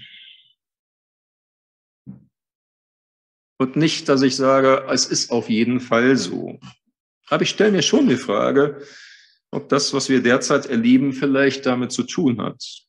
Und 3.61 3.75
nicht, 3.75 4.09
dass 4.09 4.23
ich 4.23 4.37
sage, 4.37 4.87
es 4.89 5.07
ist 5.07 5.31
auf 5.31 5.49
jeden 5.49 5.81
Fall 5.81 6.17
so. 6.17 6.61
Aber 7.27 7.43
ich 7.43 7.51
stelle 7.51 7.73
mir 7.73 7.83
schon 7.83 8.09
die 8.09 8.17
Frage, 8.17 8.87
ob 9.51 9.69
das, 9.69 9.93
was 9.95 10.09
wir 10.09 10.23
derzeit 10.23 10.67
erleben, 10.67 11.13
vielleicht 11.13 11.67
damit 11.67 11.91
zu 11.91 12.05
tun 12.05 12.41
hat 12.41 12.88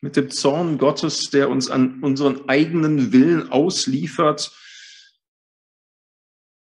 mit 0.00 0.16
dem 0.16 0.30
Zorn 0.30 0.78
Gottes, 0.78 1.30
der 1.30 1.48
uns 1.48 1.70
an 1.70 2.02
unseren 2.02 2.48
eigenen 2.48 3.12
Willen 3.12 3.50
ausliefert. 3.50 4.52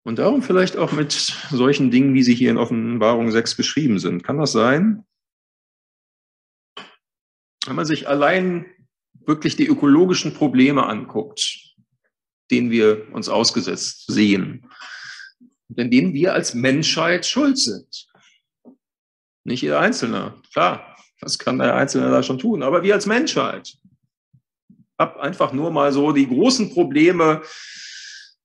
Und 0.06 0.20
darum 0.20 0.44
vielleicht 0.44 0.75
auch 0.75 0.92
mit 0.92 1.12
solchen 1.12 1.89
Dingen, 1.89 2.13
wie 2.13 2.24
sie 2.24 2.36
hier 2.36 2.51
in 2.51 2.58
Offenbarung 2.58 3.32
6 3.32 3.56
beschrieben 3.56 4.00
sind. 4.00 4.24
Kann 4.24 4.38
das 4.38 4.51
sein? 4.51 5.06
Wenn 7.65 7.75
man 7.75 7.86
sich 7.86 8.10
allein 8.10 8.65
wirklich 9.25 9.56
die 9.56 9.68
ökologischen 9.68 10.34
Probleme 10.34 10.86
anguckt, 10.86 11.75
denen 12.51 12.72
wir 12.72 13.13
uns 13.13 13.30
ausgesetzt 13.30 14.06
sehen, 14.08 14.70
in 15.75 15.89
denen 15.89 16.13
wir 16.13 16.34
als 16.34 16.53
Menschheit 16.53 17.25
schuld 17.25 17.58
sind. 17.58 18.08
Nicht 19.46 19.62
jeder 19.62 19.80
Einzelne, 19.80 20.42
klar. 20.51 20.93
Das 21.24 21.39
kann 21.39 21.60
der 21.60 21.75
Einzelne 21.75 22.10
da 22.10 22.22
schon 22.22 22.39
tun. 22.39 22.63
Aber 22.63 22.84
wir 22.84 22.94
als 22.94 23.06
Menschheit 23.06 23.77
habe 25.00 25.22
einfach 25.22 25.53
nur 25.53 25.72
mal 25.72 25.92
so 25.92 26.12
die 26.12 26.27
großen 26.27 26.74
Probleme 26.74 27.42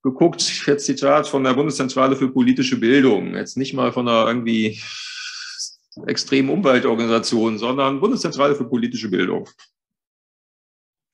geguckt. 0.02 0.66
Jetzt 0.66 0.87
Zitat 0.87 1.28
von 1.28 1.44
der 1.44 1.54
Bundeszentrale 1.54 2.16
für 2.16 2.30
politische 2.30 2.78
Bildung. 2.78 3.35
Jetzt 3.35 3.56
nicht 3.56 3.75
mal 3.75 3.92
von 3.92 4.08
einer 4.08 4.26
irgendwie 4.26 4.80
extremen 6.06 6.50
Umweltorganisation, 6.50 7.58
sondern 7.58 8.00
Bundeszentrale 8.00 8.54
für 8.54 8.64
politische 8.64 9.08
Bildung. 9.08 9.49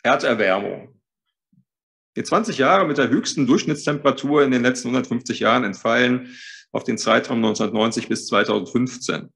Erderwärmung. 0.03 1.01
Die 2.17 2.23
20 2.23 2.59
Jahre 2.59 2.87
mit 2.87 2.99
der 2.99 3.09
höchsten 3.09 3.47
Durchschnittstemperatur 3.47 4.45
in 4.45 4.51
den 4.51 4.63
letzten 4.63 4.89
150 4.89 5.41
Jahren 5.41 5.65
entfallen 5.65 6.37
auf 6.71 6.85
den 6.85 6.99
Zeitraum 6.99 7.39
1990 7.39 8.09
bis 8.09 8.27
2015. 8.27 9.33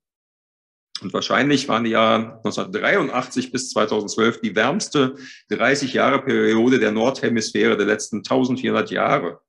Und 1.01 1.13
wahrscheinlich 1.13 1.69
waren 1.69 1.85
die 1.85 1.91
Jahre 1.91 2.37
1983 2.39 3.53
bis 3.53 3.71
2012 3.71 4.41
die 4.41 4.57
wärmste 4.57 5.15
30 5.51 5.93
Jahre 5.93 6.23
Periode 6.23 6.79
der 6.79 6.93
Nordhemisphäre 6.93 7.77
der 7.77 7.87
letzten 7.87 8.19
1400 8.19 8.91
Jahre. 8.91 9.41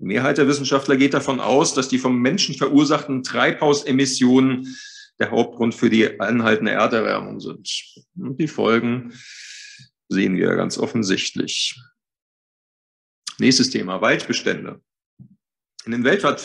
Die 0.00 0.06
Mehrheit 0.06 0.38
der 0.38 0.46
Wissenschaftler 0.46 0.96
geht 0.96 1.14
davon 1.14 1.40
aus, 1.40 1.74
dass 1.74 1.88
die 1.88 1.98
vom 1.98 2.20
Menschen 2.20 2.54
verursachten 2.54 3.22
Treibhausemissionen 3.22 4.76
der 5.18 5.30
Hauptgrund 5.30 5.74
für 5.74 5.90
die 5.90 6.20
anhaltende 6.20 6.72
Erderwärmung 6.72 7.40
sind. 7.40 7.68
Und 8.16 8.38
die 8.38 8.46
Folgen 8.48 9.12
sehen 10.08 10.36
wir 10.36 10.54
ganz 10.54 10.78
offensichtlich. 10.78 11.80
Nächstes 13.38 13.70
Thema, 13.70 14.00
Waldbestände. 14.00 14.80
In 15.84 15.92
den 15.92 16.04
weltweit 16.04 16.40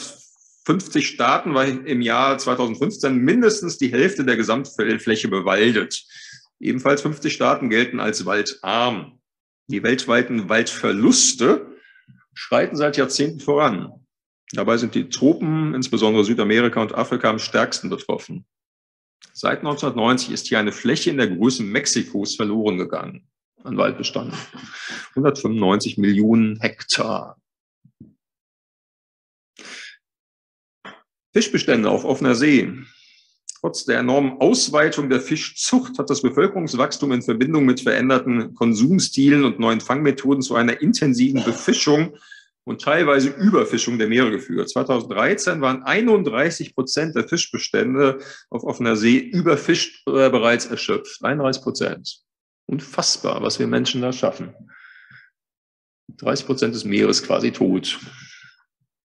50 0.66 1.08
Staaten 1.08 1.54
war 1.54 1.66
im 1.66 2.02
Jahr 2.02 2.38
2015 2.38 3.16
mindestens 3.18 3.78
die 3.78 3.92
Hälfte 3.92 4.24
der 4.24 4.38
Gesamtfläche 4.38 5.28
bewaldet. 5.28 6.06
Ebenfalls 6.60 7.02
50 7.02 7.34
Staaten 7.34 7.70
gelten 7.70 8.00
als 8.00 8.26
waldarm. 8.26 9.20
Die 9.68 9.84
weltweiten 9.84 10.50
Waldverluste 10.50 11.68
schreiten 12.34 12.76
seit 12.76 12.98
Jahrzehnten 12.98 13.40
voran. 13.40 13.92
Dabei 14.54 14.78
sind 14.78 14.96
die 14.96 15.10
Tropen, 15.10 15.74
insbesondere 15.74 16.24
Südamerika 16.24 16.82
und 16.82 16.94
Afrika, 16.94 17.30
am 17.30 17.40
stärksten 17.40 17.90
betroffen. 17.90 18.46
Seit 19.34 19.60
1990 19.60 20.32
ist 20.32 20.48
hier 20.48 20.60
eine 20.60 20.72
Fläche 20.72 21.10
in 21.10 21.18
der 21.18 21.28
Größe 21.28 21.64
Mexikos 21.64 22.36
verloren 22.36 22.78
gegangen 22.78 23.28
an 23.64 23.78
Waldbestand. 23.78 24.34
195 25.16 25.98
Millionen 25.98 26.60
Hektar. 26.60 27.38
Fischbestände 31.34 31.90
auf 31.90 32.06
offener 32.06 32.36
See. 32.36 32.72
Trotz 33.60 33.86
der 33.86 34.00
enormen 34.00 34.40
Ausweitung 34.40 35.10
der 35.10 35.22
Fischzucht 35.22 35.98
hat 35.98 36.10
das 36.10 36.22
Bevölkerungswachstum 36.22 37.12
in 37.14 37.22
Verbindung 37.22 37.66
mit 37.66 37.82
veränderten 37.82 38.54
Konsumstilen 38.56 39.46
und 39.46 39.60
neuen 39.60 39.82
Fangmethoden 39.82 40.42
zu 40.42 40.56
einer 40.56 40.82
intensiven 40.82 41.44
Befischung 41.44 42.18
und 42.66 42.82
teilweise 42.82 43.30
Überfischung 43.30 43.98
der 43.98 44.08
Meere 44.08 44.32
geführt. 44.32 44.70
2013 44.70 45.62
waren 45.62 45.84
31 45.84 46.76
Prozent 46.76 47.16
der 47.16 47.28
Fischbestände 47.28 48.20
auf 48.50 48.64
offener 48.64 48.96
See 48.96 49.18
überfischt 49.18 50.06
oder 50.08 50.30
bereits 50.30 50.66
erschöpft. 50.66 51.24
31 51.24 51.64
Prozent. 51.64 52.20
Unfassbar, 52.66 53.42
was 53.42 53.60
wir 53.60 53.68
Menschen 53.68 54.02
da 54.02 54.14
schaffen. 54.14 54.54
30 56.18 56.46
Prozent 56.46 56.76
des 56.76 56.86
Meeres 56.86 57.24
quasi 57.24 57.52
tot. 57.52 58.00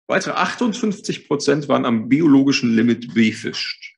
Weitere 0.09 0.35
58 0.35 1.27
Prozent 1.27 1.69
waren 1.69 1.85
am 1.85 2.09
biologischen 2.09 2.75
Limit 2.75 3.13
befischt. 3.13 3.97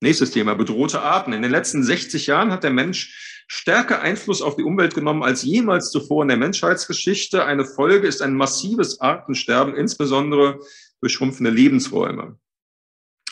Nächstes 0.00 0.30
Thema, 0.30 0.54
bedrohte 0.54 1.00
Arten. 1.00 1.32
In 1.32 1.42
den 1.42 1.50
letzten 1.50 1.82
60 1.82 2.26
Jahren 2.26 2.50
hat 2.50 2.62
der 2.64 2.70
Mensch 2.70 3.44
stärker 3.46 4.00
Einfluss 4.00 4.42
auf 4.42 4.56
die 4.56 4.62
Umwelt 4.62 4.94
genommen 4.94 5.22
als 5.22 5.42
jemals 5.42 5.90
zuvor 5.90 6.22
in 6.22 6.28
der 6.28 6.36
Menschheitsgeschichte. 6.36 7.44
Eine 7.44 7.64
Folge 7.64 8.06
ist 8.06 8.22
ein 8.22 8.34
massives 8.34 9.00
Artensterben, 9.00 9.74
insbesondere 9.74 10.60
durch 11.00 11.12
schrumpfende 11.12 11.50
Lebensräume. 11.50 12.38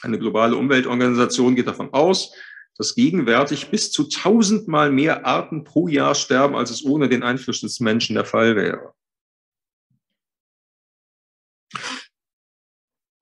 Eine 0.02 0.19
globale 0.19 0.57
Umweltorganisation 0.57 1.55
geht 1.55 1.67
davon 1.67 1.93
aus, 1.93 2.35
dass 2.76 2.95
gegenwärtig 2.95 3.71
bis 3.71 3.91
zu 3.91 4.05
tausendmal 4.05 4.91
mehr 4.91 5.26
Arten 5.26 5.64
pro 5.64 5.88
Jahr 5.88 6.14
sterben, 6.14 6.57
als 6.57 6.71
es 6.71 6.85
ohne 6.85 7.09
den 7.09 7.23
Einfluss 7.23 7.61
des 7.61 7.81
Menschen 7.81 8.14
der 8.14 8.25
Fall 8.25 8.57
wäre. 8.57 8.95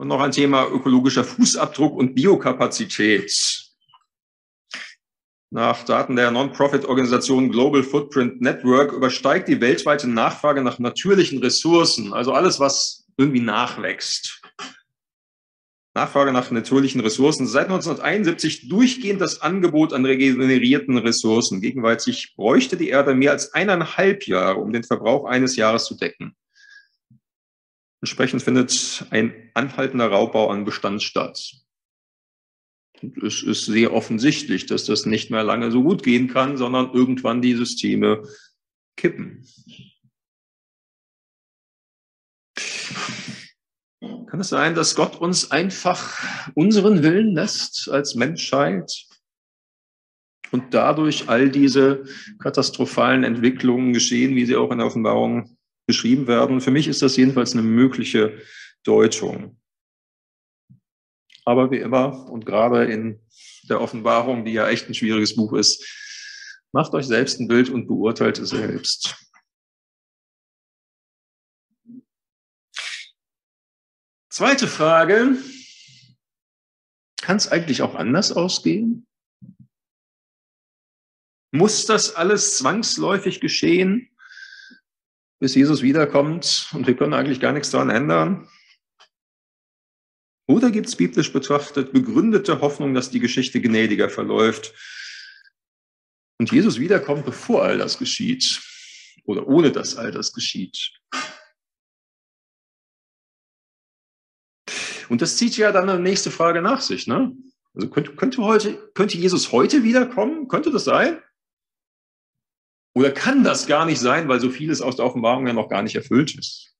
Und 0.00 0.08
noch 0.08 0.22
ein 0.22 0.32
Thema 0.32 0.66
ökologischer 0.66 1.24
Fußabdruck 1.24 1.94
und 1.94 2.14
Biokapazität. 2.14 3.70
Nach 5.50 5.84
Daten 5.84 6.16
der 6.16 6.30
Non-Profit-Organisation 6.30 7.50
Global 7.50 7.82
Footprint 7.82 8.40
Network 8.40 8.94
übersteigt 8.94 9.46
die 9.48 9.60
weltweite 9.60 10.08
Nachfrage 10.08 10.62
nach 10.62 10.78
natürlichen 10.78 11.40
Ressourcen, 11.40 12.14
also 12.14 12.32
alles, 12.32 12.58
was 12.58 13.04
irgendwie 13.18 13.42
nachwächst. 13.42 14.40
Nachfrage 15.92 16.32
nach 16.32 16.50
natürlichen 16.50 17.02
Ressourcen. 17.02 17.46
Seit 17.46 17.66
1971 17.66 18.70
durchgehend 18.70 19.20
das 19.20 19.42
Angebot 19.42 19.92
an 19.92 20.06
regenerierten 20.06 20.96
Ressourcen. 20.96 21.60
Gegenwärtig 21.60 22.32
bräuchte 22.36 22.78
die 22.78 22.88
Erde 22.88 23.14
mehr 23.14 23.32
als 23.32 23.52
eineinhalb 23.52 24.26
Jahre, 24.26 24.60
um 24.60 24.72
den 24.72 24.82
Verbrauch 24.82 25.26
eines 25.26 25.56
Jahres 25.56 25.84
zu 25.84 25.94
decken. 25.94 26.34
Entsprechend 28.02 28.42
findet 28.42 29.06
ein 29.10 29.50
anhaltender 29.54 30.08
Raubbau 30.08 30.48
an 30.48 30.64
Bestand 30.64 31.02
statt. 31.02 31.52
Und 33.02 33.22
es 33.22 33.42
ist 33.42 33.66
sehr 33.66 33.92
offensichtlich, 33.92 34.66
dass 34.66 34.84
das 34.84 35.06
nicht 35.06 35.30
mehr 35.30 35.44
lange 35.44 35.70
so 35.70 35.82
gut 35.82 36.02
gehen 36.02 36.28
kann, 36.28 36.56
sondern 36.56 36.92
irgendwann 36.92 37.42
die 37.42 37.54
Systeme 37.54 38.22
kippen. 38.96 39.46
Kann 44.00 44.40
es 44.40 44.48
sein, 44.48 44.74
dass 44.74 44.94
Gott 44.94 45.16
uns 45.16 45.50
einfach 45.50 46.50
unseren 46.54 47.02
Willen 47.02 47.34
lässt 47.34 47.88
als 47.90 48.14
Menschheit 48.14 49.06
und 50.52 50.72
dadurch 50.72 51.28
all 51.28 51.50
diese 51.50 52.04
katastrophalen 52.38 53.24
Entwicklungen 53.24 53.92
geschehen, 53.92 54.36
wie 54.36 54.46
sie 54.46 54.56
auch 54.56 54.70
in 54.70 54.78
der 54.78 54.86
Offenbarung 54.86 55.56
beschrieben 55.90 56.28
werden. 56.28 56.60
Für 56.60 56.70
mich 56.70 56.86
ist 56.86 57.02
das 57.02 57.16
jedenfalls 57.16 57.52
eine 57.52 57.62
mögliche 57.62 58.40
Deutung. 58.84 59.60
Aber 61.44 61.72
wie 61.72 61.78
immer 61.78 62.30
und 62.30 62.46
gerade 62.46 62.84
in 62.84 63.20
der 63.64 63.80
Offenbarung, 63.80 64.44
die 64.44 64.52
ja 64.52 64.68
echt 64.68 64.88
ein 64.88 64.94
schwieriges 64.94 65.34
Buch 65.34 65.52
ist, 65.52 65.84
macht 66.70 66.94
euch 66.94 67.06
selbst 67.06 67.40
ein 67.40 67.48
Bild 67.48 67.70
und 67.70 67.88
beurteilt 67.88 68.38
es 68.38 68.50
selbst. 68.50 69.16
Zweite 74.32 74.68
Frage. 74.68 75.36
Kann 77.20 77.36
es 77.36 77.48
eigentlich 77.48 77.82
auch 77.82 77.96
anders 77.96 78.30
ausgehen? 78.30 79.08
Muss 81.52 81.84
das 81.84 82.14
alles 82.14 82.58
zwangsläufig 82.58 83.40
geschehen? 83.40 84.09
Bis 85.40 85.54
Jesus 85.54 85.82
wiederkommt 85.82 86.68
und 86.72 86.86
wir 86.86 86.94
können 86.94 87.14
eigentlich 87.14 87.40
gar 87.40 87.52
nichts 87.52 87.70
daran 87.70 87.90
ändern? 87.90 88.48
Oder 90.46 90.70
gibt 90.70 90.86
es 90.86 90.96
biblisch 90.96 91.32
betrachtet 91.32 91.92
begründete 91.92 92.60
Hoffnung, 92.60 92.92
dass 92.94 93.10
die 93.10 93.20
Geschichte 93.20 93.60
gnädiger 93.60 94.10
verläuft 94.10 94.74
und 96.38 96.52
Jesus 96.52 96.78
wiederkommt, 96.78 97.24
bevor 97.24 97.64
all 97.64 97.78
das 97.78 97.98
geschieht 97.98 98.60
oder 99.24 99.46
ohne 99.48 99.72
dass 99.72 99.96
all 99.96 100.10
das 100.10 100.32
geschieht? 100.32 100.92
Und 105.08 105.22
das 105.22 105.36
zieht 105.36 105.56
ja 105.56 105.72
dann 105.72 105.88
eine 105.88 106.00
nächste 106.00 106.30
Frage 106.30 106.62
nach 106.62 106.80
sich. 106.80 107.06
Ne? 107.06 107.34
Also 107.74 107.88
könnte, 107.88 108.14
könnte, 108.14 108.42
heute, 108.42 108.90
könnte 108.94 109.16
Jesus 109.16 109.52
heute 109.52 109.82
wiederkommen? 109.84 110.48
Könnte 110.48 110.70
das 110.70 110.84
sein? 110.84 111.20
Oder 112.94 113.12
kann 113.12 113.44
das 113.44 113.66
gar 113.66 113.86
nicht 113.86 114.00
sein, 114.00 114.28
weil 114.28 114.40
so 114.40 114.50
vieles 114.50 114.80
aus 114.80 114.96
der 114.96 115.06
Offenbarung 115.06 115.46
ja 115.46 115.52
noch 115.52 115.68
gar 115.68 115.82
nicht 115.82 115.94
erfüllt 115.94 116.36
ist? 116.36 116.74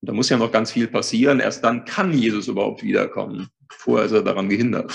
Und 0.00 0.08
da 0.08 0.12
muss 0.12 0.28
ja 0.28 0.38
noch 0.38 0.52
ganz 0.52 0.72
viel 0.72 0.88
passieren. 0.88 1.40
Erst 1.40 1.62
dann 1.64 1.84
kann 1.84 2.12
Jesus 2.12 2.48
überhaupt 2.48 2.82
wiederkommen. 2.82 3.48
Vorher 3.70 4.06
ist 4.06 4.12
er 4.12 4.22
daran 4.22 4.48
gehindert. 4.48 4.92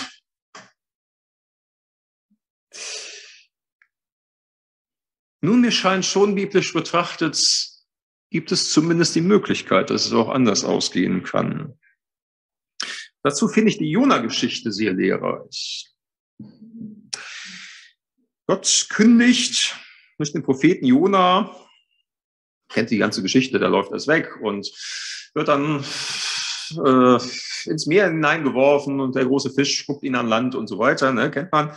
Nun, 5.44 5.62
mir 5.62 5.72
scheint 5.72 6.06
schon 6.06 6.36
biblisch 6.36 6.72
betrachtet, 6.72 7.72
gibt 8.30 8.52
es 8.52 8.72
zumindest 8.72 9.16
die 9.16 9.22
Möglichkeit, 9.22 9.90
dass 9.90 10.06
es 10.06 10.14
auch 10.14 10.30
anders 10.30 10.64
ausgehen 10.64 11.24
kann. 11.24 11.80
Dazu 13.24 13.48
finde 13.48 13.70
ich 13.70 13.78
die 13.78 13.90
Jona-Geschichte 13.90 14.72
sehr 14.72 14.94
lehrreich. 14.94 15.92
Gott 18.48 18.88
kündigt 18.90 19.76
durch 20.22 20.32
den 20.32 20.44
Propheten 20.44 20.86
Jona, 20.86 21.54
kennt 22.70 22.90
die 22.90 22.98
ganze 22.98 23.22
Geschichte, 23.22 23.60
da 23.60 23.68
läuft 23.68 23.92
das 23.92 24.08
weg 24.08 24.40
und 24.42 24.72
wird 25.34 25.48
dann 25.48 25.84
äh, 26.86 27.20
ins 27.66 27.86
Meer 27.86 28.08
hineingeworfen 28.08 29.00
und 29.00 29.16
der 29.16 29.26
große 29.26 29.52
Fisch 29.52 29.78
spuckt 29.78 30.04
ihn 30.04 30.16
an 30.16 30.28
Land 30.28 30.56
und 30.56 30.68
so 30.68 30.80
weiter, 30.80 31.12
ne, 31.12 31.30
kennt 31.32 31.52
man. 31.52 31.76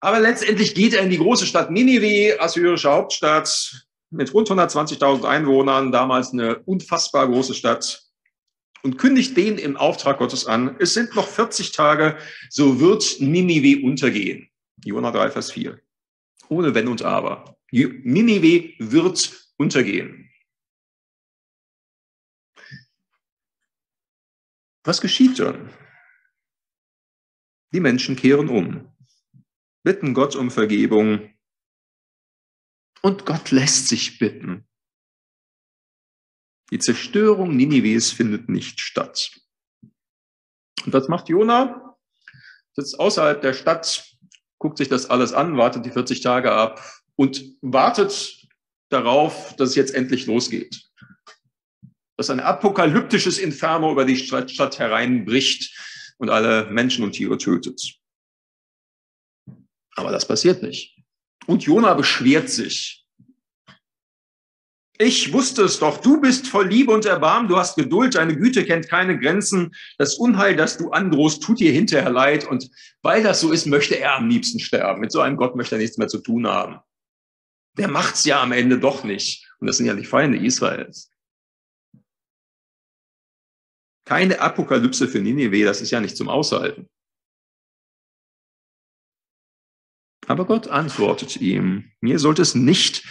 Aber 0.00 0.20
letztendlich 0.20 0.74
geht 0.74 0.94
er 0.94 1.02
in 1.02 1.10
die 1.10 1.18
große 1.18 1.46
Stadt 1.46 1.70
Ninive, 1.70 2.40
assyrische 2.40 2.90
Hauptstadt, 2.90 3.86
mit 4.10 4.32
rund 4.34 4.50
120.000 4.50 5.24
Einwohnern, 5.24 5.92
damals 5.92 6.32
eine 6.32 6.58
unfassbar 6.60 7.28
große 7.28 7.54
Stadt, 7.54 8.02
und 8.82 8.96
kündigt 8.96 9.36
den 9.36 9.58
im 9.58 9.76
Auftrag 9.76 10.18
Gottes 10.18 10.46
an. 10.46 10.74
Es 10.78 10.94
sind 10.94 11.14
noch 11.14 11.28
40 11.28 11.72
Tage, 11.72 12.16
so 12.48 12.80
wird 12.80 13.20
Ninive 13.20 13.84
untergehen. 13.84 14.48
Jona 14.84 15.10
3, 15.10 15.30
Vers 15.30 15.52
4 15.52 15.78
ohne 16.48 16.74
Wenn 16.74 16.88
und 16.88 17.02
Aber. 17.02 17.56
Ninive 17.70 18.74
wird 18.78 19.50
untergehen. 19.56 20.30
Was 24.84 25.00
geschieht 25.00 25.38
dann? 25.38 25.72
Die 27.72 27.80
Menschen 27.80 28.16
kehren 28.16 28.48
um, 28.48 28.96
bitten 29.84 30.14
Gott 30.14 30.34
um 30.34 30.50
Vergebung 30.50 31.32
und 33.02 33.26
Gott 33.26 33.50
lässt 33.50 33.88
sich 33.88 34.18
bitten. 34.18 34.66
Die 36.70 36.78
Zerstörung 36.78 37.56
Ninives 37.56 38.12
findet 38.12 38.48
nicht 38.48 38.80
statt. 38.80 39.40
Und 40.84 40.92
was 40.92 41.08
macht 41.08 41.28
Jona? 41.28 41.96
Sitzt 42.72 42.98
außerhalb 42.98 43.40
der 43.42 43.52
Stadt, 43.52 44.09
guckt 44.60 44.78
sich 44.78 44.88
das 44.88 45.10
alles 45.10 45.32
an, 45.32 45.56
wartet 45.56 45.84
die 45.84 45.90
40 45.90 46.20
Tage 46.20 46.52
ab 46.52 46.84
und 47.16 47.56
wartet 47.62 48.46
darauf, 48.90 49.56
dass 49.56 49.70
es 49.70 49.74
jetzt 49.74 49.94
endlich 49.94 50.26
losgeht. 50.26 50.84
Dass 52.16 52.30
ein 52.30 52.40
apokalyptisches 52.40 53.38
Inferno 53.38 53.90
über 53.90 54.04
die 54.04 54.16
Stadt 54.16 54.78
hereinbricht 54.78 55.74
und 56.18 56.28
alle 56.28 56.70
Menschen 56.70 57.02
und 57.02 57.12
Tiere 57.12 57.38
tötet. 57.38 57.96
Aber 59.96 60.12
das 60.12 60.28
passiert 60.28 60.62
nicht. 60.62 60.96
Und 61.46 61.64
Jona 61.64 61.94
beschwert 61.94 62.50
sich. 62.50 62.99
Ich 65.02 65.32
wusste 65.32 65.62
es 65.62 65.78
doch, 65.78 65.96
du 65.96 66.20
bist 66.20 66.48
voll 66.48 66.68
Liebe 66.68 66.92
und 66.92 67.06
Erbarmen, 67.06 67.48
du 67.48 67.56
hast 67.56 67.74
Geduld, 67.74 68.16
deine 68.16 68.36
Güte 68.36 68.66
kennt 68.66 68.86
keine 68.90 69.18
Grenzen. 69.18 69.74
Das 69.96 70.16
Unheil, 70.16 70.54
das 70.56 70.76
du 70.76 70.90
androhst, 70.90 71.42
tut 71.42 71.58
dir 71.58 71.72
hinterher 71.72 72.10
leid. 72.10 72.46
Und 72.46 72.70
weil 73.00 73.22
das 73.22 73.40
so 73.40 73.50
ist, 73.50 73.64
möchte 73.64 73.98
er 73.98 74.16
am 74.16 74.28
liebsten 74.28 74.60
sterben. 74.60 75.00
Mit 75.00 75.10
so 75.10 75.20
einem 75.20 75.38
Gott 75.38 75.56
möchte 75.56 75.76
er 75.76 75.78
nichts 75.78 75.96
mehr 75.96 76.08
zu 76.08 76.18
tun 76.18 76.46
haben. 76.46 76.80
Der 77.78 77.88
macht's 77.88 78.26
ja 78.26 78.42
am 78.42 78.52
Ende 78.52 78.78
doch 78.78 79.02
nicht. 79.02 79.50
Und 79.58 79.68
das 79.68 79.78
sind 79.78 79.86
ja 79.86 79.94
die 79.94 80.04
Feinde 80.04 80.36
Israels. 80.36 81.10
Keine 84.04 84.38
Apokalypse 84.38 85.08
für 85.08 85.20
Ninive, 85.20 85.64
das 85.64 85.80
ist 85.80 85.92
ja 85.92 86.02
nicht 86.02 86.18
zum 86.18 86.28
Aushalten. 86.28 86.90
Aber 90.26 90.44
Gott 90.44 90.68
antwortet 90.68 91.38
ihm, 91.38 91.90
mir 92.02 92.18
sollte 92.18 92.42
es 92.42 92.54
nicht 92.54 93.02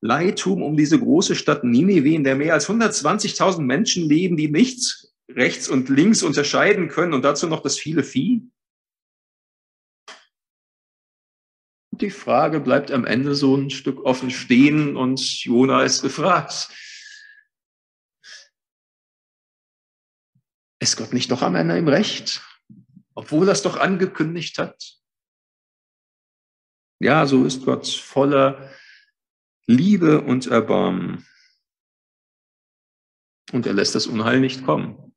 Leid 0.00 0.38
tun 0.38 0.62
um 0.62 0.76
diese 0.76 0.98
große 0.98 1.34
Stadt 1.34 1.64
Ninive, 1.64 2.14
in 2.14 2.24
der 2.24 2.36
mehr 2.36 2.54
als 2.54 2.68
120.000 2.68 3.62
Menschen 3.62 4.08
leben, 4.08 4.36
die 4.36 4.48
nichts 4.48 5.12
rechts 5.30 5.68
und 5.68 5.88
links 5.88 6.22
unterscheiden 6.22 6.88
können 6.88 7.12
und 7.12 7.22
dazu 7.22 7.48
noch 7.48 7.62
das 7.62 7.78
viele 7.78 8.04
Vieh? 8.04 8.48
Die 11.90 12.10
Frage 12.10 12.60
bleibt 12.60 12.92
am 12.92 13.04
Ende 13.04 13.34
so 13.34 13.56
ein 13.56 13.70
Stück 13.70 14.04
offen 14.04 14.30
stehen 14.30 14.96
und 14.96 15.20
Jona 15.42 15.82
ist 15.82 16.02
gefragt. 16.02 16.70
Ist 20.80 20.96
Gott 20.96 21.12
nicht 21.12 21.32
doch 21.32 21.42
am 21.42 21.56
Ende 21.56 21.76
im 21.76 21.88
Recht, 21.88 22.40
obwohl 23.14 23.48
er 23.48 23.52
es 23.52 23.62
doch 23.62 23.76
angekündigt 23.76 24.58
hat? 24.58 24.96
Ja, 27.00 27.26
so 27.26 27.44
ist 27.44 27.64
Gott 27.64 27.88
voller 27.88 28.70
Liebe 29.68 30.22
und 30.22 30.46
Erbarmen. 30.46 31.26
Und 33.52 33.66
er 33.66 33.74
lässt 33.74 33.94
das 33.94 34.06
Unheil 34.06 34.40
nicht 34.40 34.64
kommen. 34.64 35.14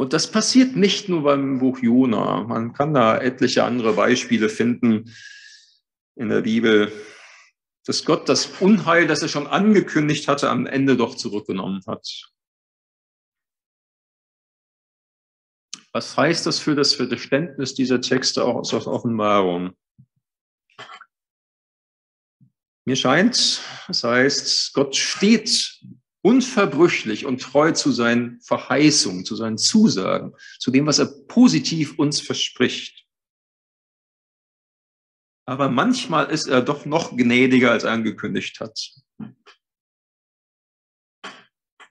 Und 0.00 0.12
das 0.12 0.30
passiert 0.30 0.76
nicht 0.76 1.08
nur 1.08 1.24
beim 1.24 1.58
Buch 1.58 1.80
Jona. 1.80 2.44
Man 2.44 2.72
kann 2.72 2.94
da 2.94 3.18
etliche 3.18 3.64
andere 3.64 3.94
Beispiele 3.94 4.48
finden 4.48 5.12
in 6.14 6.28
der 6.28 6.42
Bibel, 6.42 6.92
dass 7.84 8.04
Gott 8.04 8.28
das 8.28 8.46
Unheil, 8.60 9.08
das 9.08 9.20
er 9.20 9.28
schon 9.28 9.48
angekündigt 9.48 10.28
hatte, 10.28 10.48
am 10.48 10.66
Ende 10.66 10.96
doch 10.96 11.16
zurückgenommen 11.16 11.82
hat. 11.88 12.30
Was 15.92 16.16
heißt 16.16 16.46
das 16.46 16.60
für 16.60 16.76
das 16.76 16.94
Verständnis 16.94 17.74
dieser 17.74 18.00
Texte 18.00 18.44
auch 18.44 18.54
aus 18.54 18.72
Offenbarung? 18.72 19.74
Mir 22.88 22.96
scheint, 22.96 23.60
das 23.86 24.02
heißt, 24.02 24.72
Gott 24.72 24.96
steht 24.96 25.78
unverbrüchlich 26.22 27.26
und 27.26 27.42
treu 27.42 27.72
zu 27.72 27.92
seinen 27.92 28.40
Verheißungen, 28.40 29.26
zu 29.26 29.36
seinen 29.36 29.58
Zusagen, 29.58 30.34
zu 30.58 30.70
dem, 30.70 30.86
was 30.86 30.98
er 30.98 31.12
positiv 31.26 31.98
uns 31.98 32.22
verspricht. 32.22 33.06
Aber 35.44 35.68
manchmal 35.68 36.30
ist 36.30 36.46
er 36.46 36.62
doch 36.62 36.86
noch 36.86 37.14
gnädiger, 37.14 37.72
als 37.72 37.84
er 37.84 37.92
angekündigt 37.92 38.58
hat. 38.58 38.94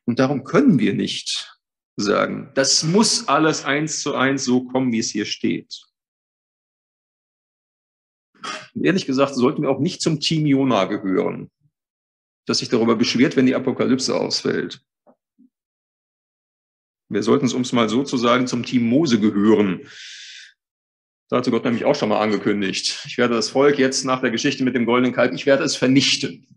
Und 0.06 0.18
darum 0.18 0.46
können 0.46 0.80
wir 0.80 0.96
nicht 0.96 1.60
sagen, 1.96 2.52
das 2.56 2.82
muss 2.82 3.28
alles 3.28 3.66
eins 3.66 4.02
zu 4.02 4.16
eins 4.16 4.46
so 4.46 4.64
kommen, 4.64 4.92
wie 4.92 4.98
es 4.98 5.12
hier 5.12 5.28
steht. 5.28 5.87
Und 8.74 8.86
ehrlich 8.86 9.06
gesagt, 9.06 9.36
sollten 9.36 9.62
wir 9.62 9.70
auch 9.70 9.80
nicht 9.80 10.02
zum 10.02 10.20
Team 10.20 10.46
Jona 10.46 10.86
gehören, 10.86 11.50
das 12.46 12.60
sich 12.60 12.70
darüber 12.70 12.96
beschwert, 12.96 13.36
wenn 13.36 13.46
die 13.46 13.56
Apokalypse 13.56 14.16
ausfällt. 14.16 14.82
Wir 17.10 17.24
sollten 17.24 17.46
es, 17.46 17.54
um 17.54 17.62
es 17.62 17.72
mal 17.72 17.90
so 17.90 18.04
zu 18.04 18.18
sagen, 18.18 18.48
zum 18.48 18.64
Team 18.64 18.88
Mose 18.88 19.20
gehören. 19.20 19.88
Da 21.30 21.38
hatte 21.38 21.52
Gott 21.52 21.66
nämlich 21.66 21.86
auch 21.86 21.96
schon 21.96 22.10
mal 22.10 22.22
angekündigt. 22.22 23.04
Ich 23.06 23.18
werde 23.18 23.36
das 23.36 23.50
Volk 23.50 23.78
jetzt 23.78 24.06
nach 24.06 24.22
der 24.22 24.32
Geschichte 24.32 24.64
mit 24.64 24.76
dem 24.76 24.86
goldenen 24.86 25.14
Kalb, 25.14 25.34
ich 25.34 25.46
werde 25.46 25.64
es 25.64 25.76
vernichten. 25.76 26.48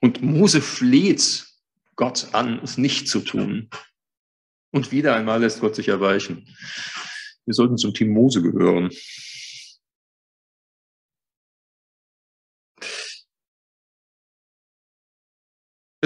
Und 0.00 0.22
Mose 0.22 0.60
fleht 0.60 1.46
Gott 1.96 2.28
an, 2.32 2.60
es 2.62 2.78
nicht 2.78 3.08
zu 3.08 3.20
tun. 3.20 3.70
Und 4.70 4.92
wieder 4.92 5.16
einmal 5.16 5.40
lässt 5.40 5.60
Gott 5.60 5.74
sich 5.74 5.88
erweichen. 5.88 6.46
Wir 7.46 7.54
sollten 7.54 7.78
zum 7.78 7.94
Team 7.94 8.10
Mose 8.10 8.42
gehören. 8.42 8.90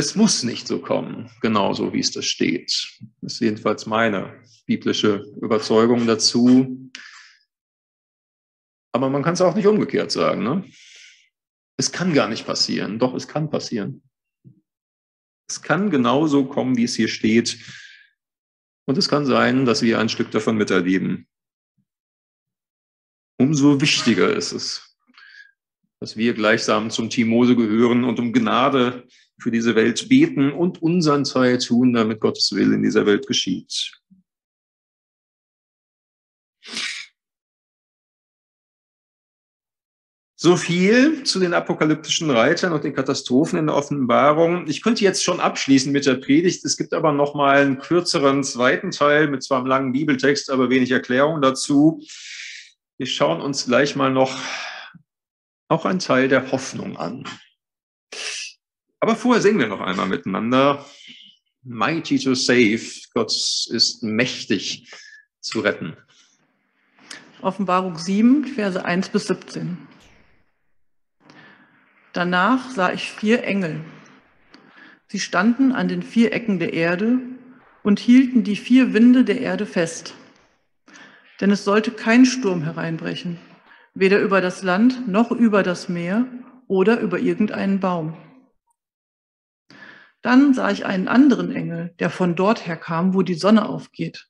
Es 0.00 0.16
muss 0.16 0.44
nicht 0.44 0.66
so 0.66 0.80
kommen, 0.80 1.30
genauso 1.42 1.92
wie 1.92 2.00
es 2.00 2.10
da 2.10 2.22
steht. 2.22 2.70
Das 3.20 3.34
ist 3.34 3.40
jedenfalls 3.40 3.84
meine 3.84 4.42
biblische 4.64 5.26
Überzeugung 5.42 6.06
dazu. 6.06 6.90
Aber 8.92 9.10
man 9.10 9.22
kann 9.22 9.34
es 9.34 9.42
auch 9.42 9.54
nicht 9.54 9.66
umgekehrt 9.66 10.10
sagen. 10.10 10.42
Ne? 10.42 10.64
Es 11.76 11.92
kann 11.92 12.14
gar 12.14 12.28
nicht 12.28 12.46
passieren. 12.46 12.98
Doch, 12.98 13.12
es 13.12 13.28
kann 13.28 13.50
passieren. 13.50 14.02
Es 15.46 15.60
kann 15.60 15.90
genauso 15.90 16.46
kommen, 16.46 16.78
wie 16.78 16.84
es 16.84 16.94
hier 16.94 17.08
steht. 17.08 17.58
Und 18.86 18.96
es 18.96 19.06
kann 19.06 19.26
sein, 19.26 19.66
dass 19.66 19.82
wir 19.82 19.98
ein 19.98 20.08
Stück 20.08 20.30
davon 20.30 20.56
miterleben. 20.56 21.28
Umso 23.38 23.82
wichtiger 23.82 24.34
ist 24.34 24.52
es, 24.52 24.96
dass 26.00 26.16
wir 26.16 26.32
gleichsam 26.32 26.88
zum 26.88 27.10
Team 27.10 27.28
Mose 27.28 27.54
gehören 27.54 28.04
und 28.04 28.18
um 28.18 28.32
Gnade 28.32 29.06
für 29.40 29.50
diese 29.50 29.74
Welt 29.74 30.08
beten 30.08 30.52
und 30.52 30.82
unseren 30.82 31.24
Teil 31.24 31.58
tun, 31.58 31.92
damit 31.92 32.20
Gottes 32.20 32.52
Will 32.54 32.72
in 32.72 32.82
dieser 32.82 33.06
Welt 33.06 33.26
geschieht. 33.26 33.92
So 40.42 40.56
viel 40.56 41.22
zu 41.24 41.38
den 41.38 41.52
apokalyptischen 41.52 42.30
Reitern 42.30 42.72
und 42.72 42.82
den 42.82 42.94
Katastrophen 42.94 43.58
in 43.58 43.66
der 43.66 43.76
Offenbarung. 43.76 44.66
Ich 44.68 44.80
könnte 44.80 45.04
jetzt 45.04 45.22
schon 45.22 45.38
abschließen 45.38 45.92
mit 45.92 46.06
der 46.06 46.14
Predigt. 46.14 46.64
Es 46.64 46.78
gibt 46.78 46.94
aber 46.94 47.12
noch 47.12 47.34
mal 47.34 47.58
einen 47.58 47.78
kürzeren 47.78 48.42
zweiten 48.42 48.90
Teil 48.90 49.28
mit 49.28 49.42
zwar 49.42 49.58
einem 49.58 49.66
langen 49.66 49.92
Bibeltext, 49.92 50.48
aber 50.48 50.70
wenig 50.70 50.90
Erklärung 50.92 51.42
dazu. 51.42 52.02
Wir 52.96 53.06
schauen 53.06 53.42
uns 53.42 53.66
gleich 53.66 53.96
mal 53.96 54.10
noch 54.10 54.34
auch 55.68 55.84
einen 55.84 55.98
Teil 55.98 56.28
der 56.28 56.50
Hoffnung 56.50 56.96
an. 56.96 57.28
Aber 59.00 59.16
vorher 59.16 59.40
singen 59.40 59.58
wir 59.58 59.66
noch 59.66 59.80
einmal 59.80 60.06
miteinander. 60.06 60.84
Mighty 61.62 62.18
to 62.18 62.34
save. 62.34 62.80
Gott 63.14 63.32
ist 63.70 64.02
mächtig 64.02 64.92
zu 65.40 65.60
retten. 65.60 65.96
Offenbarung 67.40 67.96
7, 67.96 68.44
Verse 68.44 68.84
1 68.84 69.08
bis 69.08 69.26
17. 69.26 69.78
Danach 72.12 72.70
sah 72.70 72.92
ich 72.92 73.10
vier 73.10 73.44
Engel. 73.44 73.80
Sie 75.08 75.20
standen 75.20 75.72
an 75.72 75.88
den 75.88 76.02
vier 76.02 76.32
Ecken 76.32 76.58
der 76.58 76.74
Erde 76.74 77.18
und 77.82 77.98
hielten 77.98 78.44
die 78.44 78.56
vier 78.56 78.92
Winde 78.92 79.24
der 79.24 79.40
Erde 79.40 79.64
fest. 79.64 80.14
Denn 81.40 81.50
es 81.50 81.64
sollte 81.64 81.90
kein 81.90 82.26
Sturm 82.26 82.62
hereinbrechen, 82.62 83.38
weder 83.94 84.20
über 84.20 84.42
das 84.42 84.62
Land 84.62 85.08
noch 85.08 85.30
über 85.30 85.62
das 85.62 85.88
Meer 85.88 86.26
oder 86.68 87.00
über 87.00 87.18
irgendeinen 87.18 87.80
Baum. 87.80 88.16
Dann 90.22 90.52
sah 90.54 90.70
ich 90.70 90.84
einen 90.84 91.08
anderen 91.08 91.54
Engel, 91.54 91.94
der 91.98 92.10
von 92.10 92.36
dort 92.36 92.66
her 92.66 92.76
kam, 92.76 93.14
wo 93.14 93.22
die 93.22 93.34
Sonne 93.34 93.68
aufgeht. 93.68 94.28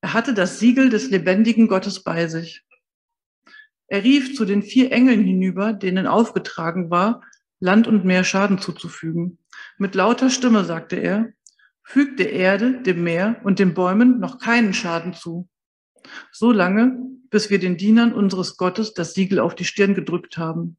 Er 0.00 0.12
hatte 0.12 0.34
das 0.34 0.58
Siegel 0.58 0.90
des 0.90 1.10
lebendigen 1.10 1.66
Gottes 1.66 2.02
bei 2.02 2.28
sich. 2.28 2.62
Er 3.88 4.04
rief 4.04 4.36
zu 4.36 4.44
den 4.44 4.62
vier 4.62 4.92
Engeln 4.92 5.24
hinüber, 5.24 5.72
denen 5.72 6.06
aufgetragen 6.06 6.90
war, 6.90 7.22
Land 7.58 7.86
und 7.86 8.04
Meer 8.04 8.24
Schaden 8.24 8.58
zuzufügen, 8.58 9.38
Mit 9.78 9.94
lauter 9.94 10.30
Stimme 10.30 10.64
sagte 10.64 10.96
er, 10.96 11.32
fügt 11.82 12.18
der 12.18 12.32
Erde, 12.32 12.82
dem 12.82 13.02
Meer 13.02 13.40
und 13.44 13.58
den 13.58 13.74
Bäumen 13.74 14.20
noch 14.20 14.38
keinen 14.38 14.74
Schaden 14.74 15.14
zu. 15.14 15.48
So 16.32 16.52
lange, 16.52 16.98
bis 17.30 17.50
wir 17.50 17.58
den 17.58 17.76
Dienern 17.76 18.12
unseres 18.12 18.56
Gottes 18.56 18.94
das 18.94 19.14
Siegel 19.14 19.38
auf 19.38 19.54
die 19.54 19.64
Stirn 19.64 19.94
gedrückt 19.94 20.38
haben. 20.38 20.76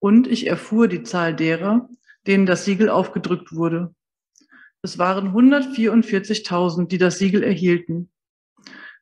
Und 0.00 0.26
ich 0.26 0.46
erfuhr 0.46 0.88
die 0.88 1.02
Zahl 1.02 1.34
derer, 1.34 1.88
denen 2.26 2.46
das 2.46 2.64
Siegel 2.64 2.88
aufgedrückt 2.88 3.54
wurde. 3.54 3.94
Es 4.82 4.98
waren 4.98 5.34
144.000, 5.34 6.88
die 6.88 6.98
das 6.98 7.18
Siegel 7.18 7.42
erhielten. 7.42 8.10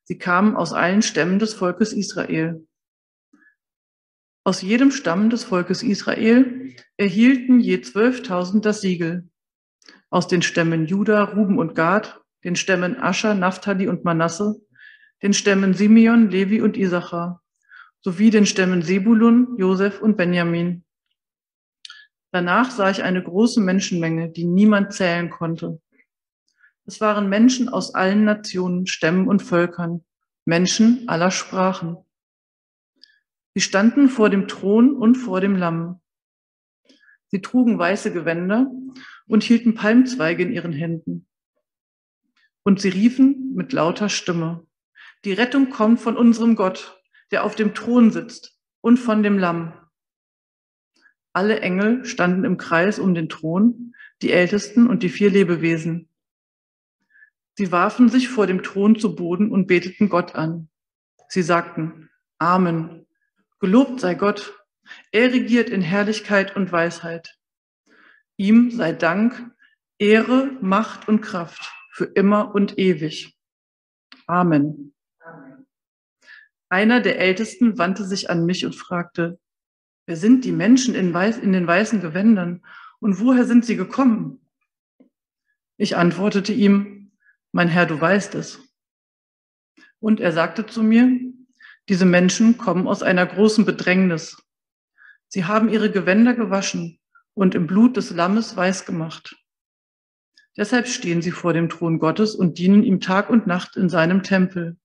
Sie 0.05 0.19
kamen 0.19 0.57
aus 0.57 0.73
allen 0.73 1.03
Stämmen 1.03 1.39
des 1.39 1.55
Volkes 1.55 1.93
Israel. 1.93 2.67
Aus 4.45 4.63
jedem 4.63 4.93
Stamm 4.93 5.29
des 5.29 5.43
Volkes 5.43 5.83
Israel 5.83 6.77
erhielten 6.97 7.59
je 7.59 7.79
12.000 7.79 8.61
das 8.61 8.81
Siegel. 8.81 9.29
Aus 10.09 10.29
den 10.29 10.41
Stämmen 10.43 10.87
Juda, 10.87 11.25
Ruben 11.25 11.59
und 11.59 11.75
Gad, 11.75 12.21
den 12.45 12.55
Stämmen 12.55 12.97
Ascher, 12.97 13.35
Naphtali 13.35 13.89
und 13.89 14.05
Manasse, 14.05 14.61
den 15.21 15.33
Stämmen 15.33 15.75
Simeon, 15.75 16.31
Levi 16.31 16.63
und 16.63 16.77
Isachar, 16.77 17.43
sowie 18.03 18.31
den 18.31 18.47
Stämmen 18.47 18.83
Sebulun, 18.83 19.57
Josef 19.59 20.01
und 20.01 20.17
Benjamin. 20.17 20.86
Danach 22.37 22.71
sah 22.71 22.91
ich 22.91 23.03
eine 23.03 23.23
große 23.23 23.63
Menschenmenge, 23.63 24.29
die 24.29 24.45
niemand 24.45 24.93
zählen 24.93 25.31
konnte. 25.31 25.81
Es 26.85 27.01
waren 27.01 27.31
Menschen 27.31 27.71
aus 27.71 27.95
allen 27.95 28.25
Nationen, 28.25 28.87
Stämmen 28.87 29.27
und 29.27 29.41
Völkern, 29.41 30.05
Menschen 30.45 31.09
aller 31.09 31.31
Sprachen. 31.31 31.97
Sie 33.55 33.63
standen 33.63 34.11
vor 34.11 34.29
dem 34.29 34.49
Thron 34.49 34.95
und 34.95 35.15
vor 35.15 35.41
dem 35.41 35.57
Lamm. 35.57 36.03
Sie 37.29 37.41
trugen 37.41 37.79
weiße 37.79 38.13
Gewänder 38.13 38.71
und 39.27 39.43
hielten 39.43 39.75
Palmzweige 39.75 40.43
in 40.43 40.53
ihren 40.53 40.75
Händen. 40.75 41.27
Und 42.65 42.83
sie 42.83 42.91
riefen 42.91 43.55
mit 43.55 43.73
lauter 43.73 44.11
Stimme, 44.11 44.67
die 45.25 45.33
Rettung 45.33 45.71
kommt 45.71 46.03
von 46.03 46.19
unserem 46.19 46.55
Gott, 46.55 47.03
der 47.31 47.45
auf 47.45 47.55
dem 47.55 47.73
Thron 47.73 48.11
sitzt 48.11 48.61
und 48.83 48.99
von 48.99 49.23
dem 49.23 49.39
Lamm. 49.39 49.73
Alle 51.37 51.61
Engel 51.61 52.07
standen 52.07 52.45
im 52.45 52.57
Kreis 52.57 52.99
um 52.99 53.15
den 53.15 53.29
Thron, 53.29 53.95
die 54.23 54.33
Ältesten 54.33 54.87
und 54.87 55.03
die 55.03 55.11
vier 55.11 55.29
Lebewesen. 55.29 56.09
Sie 57.59 57.71
warfen 57.71 58.09
sich 58.09 58.31
vor 58.31 58.47
dem 58.47 58.63
Thron 58.63 58.99
zu 58.99 59.15
Boden 59.15 59.51
und 59.51 59.67
beteten 59.67 60.09
Gott 60.09 60.35
an. 60.35 60.71
Sie 61.29 61.43
sagten, 61.43 62.09
Amen. 62.39 63.07
Gelobt 63.61 64.01
sei 64.01 64.15
Gott. 64.15 64.59
Er 65.13 65.31
regiert 65.31 65.69
in 65.69 65.83
Herrlichkeit 65.83 66.57
und 66.57 66.73
Weisheit. 66.73 67.39
Ihm 68.39 68.71
sei 68.71 68.95
Dank, 68.95 69.51
Ehre, 69.99 70.57
Macht 70.63 71.07
und 71.07 71.21
Kraft 71.21 71.71
für 71.93 72.07
immer 72.07 72.55
und 72.55 72.79
ewig. 72.79 73.37
Amen. 74.27 74.95
Einer 76.71 77.03
der 77.03 77.19
Ältesten 77.19 77.77
wandte 77.77 78.07
sich 78.07 78.31
an 78.31 78.47
mich 78.47 78.65
und 78.65 78.75
fragte, 78.75 79.39
Wer 80.07 80.17
sind 80.17 80.45
die 80.45 80.53
Menschen 80.53 80.95
in, 80.95 81.13
weiß, 81.13 81.39
in 81.39 81.53
den 81.53 81.67
weißen 81.67 82.01
Gewändern 82.01 82.65
und 83.01 83.19
woher 83.19 83.45
sind 83.45 83.65
sie 83.65 83.77
gekommen? 83.77 84.41
Ich 85.77 85.97
antwortete 85.97 86.53
ihm, 86.53 87.11
mein 87.53 87.69
Herr, 87.69 87.87
du 87.87 88.01
weißt 88.01 88.37
es. 88.37 88.61
Und 89.99 90.21
er 90.21 90.33
sagte 90.33 90.65
zu 90.67 90.83
mir, 90.83 91.09
diese 91.89 92.07
Menschen 92.07 92.57
kommen 92.57 92.87
aus 92.87 93.03
einer 93.03 93.27
großen 93.27 93.65
Bedrängnis. 93.65 94.37
Sie 95.29 95.45
haben 95.45 95.69
ihre 95.69 95.91
Gewänder 95.91 96.35
gewaschen 96.35 97.01
und 97.35 97.55
im 97.55 97.67
Blut 97.67 97.97
des 97.97 98.11
Lammes 98.11 98.57
weiß 98.57 98.87
gemacht. 98.87 99.37
Deshalb 100.57 100.89
stehen 100.89 101.21
sie 101.21 101.33
vor 101.33 101.53
dem 101.53 101.69
Thron 101.69 101.99
Gottes 101.99 102.35
und 102.35 102.59
dienen 102.59 102.83
ihm 102.83 103.01
Tag 103.01 103.29
und 103.29 103.47
Nacht 103.47 103.77
in 103.77 103.89
seinem 103.89 104.23
Tempel. 104.23 104.77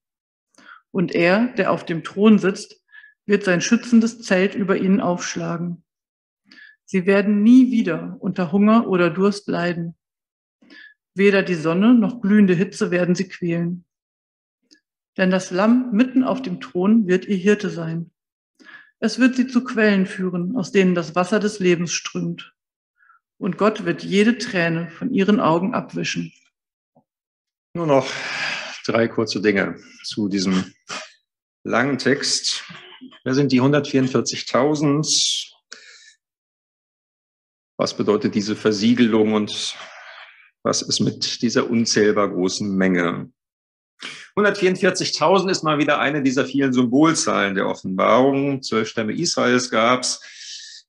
Und 0.90 1.14
er, 1.14 1.46
der 1.54 1.70
auf 1.70 1.86
dem 1.86 2.04
Thron 2.04 2.38
sitzt, 2.38 2.81
wird 3.26 3.44
sein 3.44 3.60
schützendes 3.60 4.22
Zelt 4.22 4.54
über 4.54 4.76
ihnen 4.76 5.00
aufschlagen. 5.00 5.84
Sie 6.84 7.06
werden 7.06 7.42
nie 7.42 7.70
wieder 7.70 8.16
unter 8.20 8.52
Hunger 8.52 8.88
oder 8.88 9.10
Durst 9.10 9.48
leiden. 9.48 9.96
Weder 11.14 11.42
die 11.42 11.54
Sonne 11.54 11.94
noch 11.94 12.20
glühende 12.20 12.54
Hitze 12.54 12.90
werden 12.90 13.14
sie 13.14 13.28
quälen. 13.28 13.84
Denn 15.16 15.30
das 15.30 15.50
Lamm 15.50 15.90
mitten 15.92 16.24
auf 16.24 16.42
dem 16.42 16.60
Thron 16.60 17.06
wird 17.06 17.26
ihr 17.26 17.36
Hirte 17.36 17.70
sein. 17.70 18.10
Es 18.98 19.18
wird 19.18 19.36
sie 19.36 19.46
zu 19.46 19.64
Quellen 19.64 20.06
führen, 20.06 20.56
aus 20.56 20.72
denen 20.72 20.94
das 20.94 21.14
Wasser 21.14 21.40
des 21.40 21.58
Lebens 21.58 21.92
strömt. 21.92 22.54
Und 23.38 23.58
Gott 23.58 23.84
wird 23.84 24.04
jede 24.04 24.38
Träne 24.38 24.88
von 24.88 25.12
ihren 25.12 25.40
Augen 25.40 25.74
abwischen. 25.74 26.32
Nur 27.74 27.86
noch 27.86 28.08
drei 28.86 29.08
kurze 29.08 29.42
Dinge 29.42 29.76
zu 30.04 30.28
diesem 30.28 30.72
langen 31.64 31.98
Text. 31.98 32.64
Wer 33.24 33.34
sind 33.34 33.52
die 33.52 33.60
144.000? 33.60 35.50
Was 37.76 37.96
bedeutet 37.96 38.34
diese 38.34 38.56
Versiegelung 38.56 39.34
und 39.34 39.76
was 40.62 40.82
ist 40.82 41.00
mit 41.00 41.42
dieser 41.42 41.68
unzählbar 41.68 42.28
großen 42.28 42.76
Menge? 42.76 43.30
144.000 44.36 45.50
ist 45.50 45.62
mal 45.62 45.78
wieder 45.78 45.98
eine 45.98 46.22
dieser 46.22 46.44
vielen 46.44 46.72
Symbolzahlen 46.72 47.54
der 47.54 47.68
Offenbarung. 47.68 48.62
Zwölf 48.62 48.88
Stämme 48.88 49.12
Israels 49.12 49.70
gab's. 49.70 50.20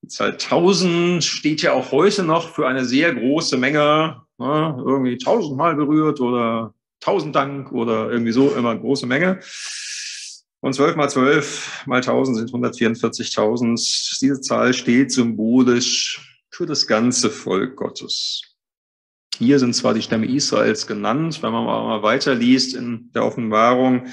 Die 0.02 0.08
Zahl 0.08 0.34
1000 0.34 1.24
steht 1.24 1.62
ja 1.62 1.74
auch 1.74 1.92
heute 1.92 2.24
noch 2.24 2.54
für 2.54 2.68
eine 2.68 2.86
sehr 2.86 3.14
große 3.14 3.58
Menge, 3.58 4.22
ne, 4.38 4.84
irgendwie 4.86 5.18
tausendmal 5.18 5.76
berührt 5.76 6.20
oder 6.20 6.74
tausend 7.00 7.36
Dank 7.36 7.72
oder 7.72 8.12
irgendwie 8.12 8.32
so, 8.32 8.54
immer 8.54 8.76
große 8.76 9.08
Menge. 9.08 9.40
Und 10.64 10.74
12 10.74 10.96
mal 10.96 11.10
12 11.10 11.84
mal 11.88 11.98
1000 11.98 12.38
sind 12.38 12.52
144.000. 12.52 14.20
Diese 14.22 14.40
Zahl 14.40 14.74
steht 14.74 15.12
symbolisch 15.12 16.40
für 16.52 16.66
das 16.66 16.88
ganze 16.88 17.30
Volk 17.30 17.76
Gottes. 17.76 18.44
Hier 19.38 19.60
sind 19.60 19.76
zwar 19.76 19.94
die 19.94 20.02
Stämme 20.02 20.26
Israels 20.26 20.88
genannt, 20.88 21.44
wenn 21.44 21.52
man 21.52 21.66
mal 21.66 22.02
weiterliest 22.02 22.76
in 22.76 23.12
der 23.14 23.26
Offenbarung, 23.26 24.08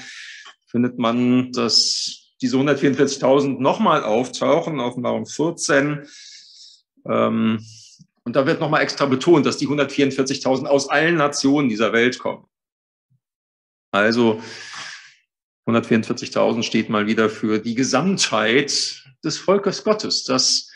findet 0.67 0.99
man, 0.99 1.53
dass 1.53 2.33
diese 2.41 2.57
144.000 2.57 3.61
nochmal 3.61 4.03
auftauchen, 4.03 4.81
Offenbarung 4.81 5.27
14. 5.27 6.05
Ähm, 7.07 7.65
und 8.25 8.35
da 8.35 8.45
wird 8.45 8.59
nochmal 8.59 8.81
extra 8.81 9.05
betont, 9.05 9.45
dass 9.45 9.55
die 9.55 9.69
144.000 9.69 10.65
aus 10.65 10.89
allen 10.89 11.15
Nationen 11.15 11.69
dieser 11.69 11.93
Welt 11.93 12.19
kommen. 12.19 12.45
Also 13.91 14.41
144.000 15.75 16.63
steht 16.63 16.89
mal 16.89 17.07
wieder 17.07 17.29
für 17.29 17.59
die 17.59 17.75
Gesamtheit 17.75 19.03
des 19.23 19.37
Volkes 19.37 19.83
Gottes, 19.83 20.23
das 20.23 20.69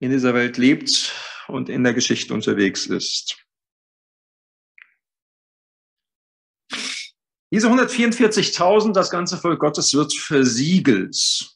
in 0.00 0.10
dieser 0.10 0.34
Welt 0.34 0.58
lebt 0.58 1.12
und 1.48 1.68
in 1.68 1.84
der 1.84 1.94
Geschichte 1.94 2.34
unterwegs 2.34 2.86
ist. 2.86 3.38
Diese 7.52 7.68
144.000, 7.68 8.94
das 8.94 9.10
ganze 9.10 9.36
Volk 9.36 9.60
Gottes 9.60 9.92
wird 9.92 10.14
versiegelt. 10.14 11.54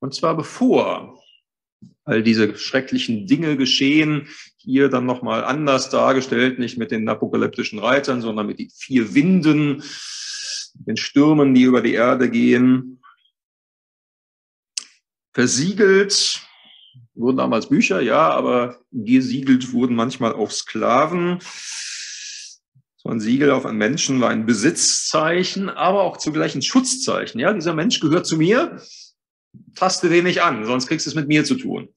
Und 0.00 0.14
zwar 0.14 0.36
bevor 0.36 1.22
all 2.04 2.22
diese 2.22 2.58
schrecklichen 2.58 3.26
Dinge 3.26 3.56
geschehen, 3.56 4.28
hier 4.56 4.88
dann 4.88 5.06
nochmal 5.06 5.44
anders 5.44 5.90
dargestellt, 5.90 6.58
nicht 6.58 6.76
mit 6.76 6.90
den 6.90 7.08
apokalyptischen 7.08 7.78
Reitern, 7.78 8.20
sondern 8.20 8.46
mit 8.46 8.58
den 8.58 8.70
vier 8.70 9.14
Winden, 9.14 9.82
den 10.74 10.96
Stürmen, 10.96 11.54
die 11.54 11.62
über 11.62 11.80
die 11.80 11.94
Erde 11.94 12.30
gehen. 12.30 13.00
Versiegelt 15.32 16.46
wurden 17.14 17.38
damals 17.38 17.68
Bücher, 17.68 18.00
ja, 18.00 18.30
aber 18.30 18.80
gesiegelt 18.92 19.72
wurden 19.72 19.96
manchmal 19.96 20.32
auch 20.32 20.50
Sklaven. 20.50 21.38
So 22.96 23.08
ein 23.08 23.20
Siegel 23.20 23.50
auf 23.50 23.66
einen 23.66 23.78
Menschen 23.78 24.20
war 24.20 24.30
ein 24.30 24.46
Besitzzeichen, 24.46 25.68
aber 25.68 26.02
auch 26.02 26.16
zugleich 26.16 26.54
ein 26.54 26.62
Schutzzeichen. 26.62 27.38
Ja, 27.38 27.52
dieser 27.52 27.74
Mensch 27.74 28.00
gehört 28.00 28.26
zu 28.26 28.36
mir, 28.36 28.80
taste 29.74 30.08
den 30.08 30.24
nicht 30.24 30.42
an, 30.42 30.64
sonst 30.64 30.86
kriegst 30.86 31.06
du 31.06 31.10
es 31.10 31.16
mit 31.16 31.28
mir 31.28 31.44
zu 31.44 31.56
tun. 31.56 31.88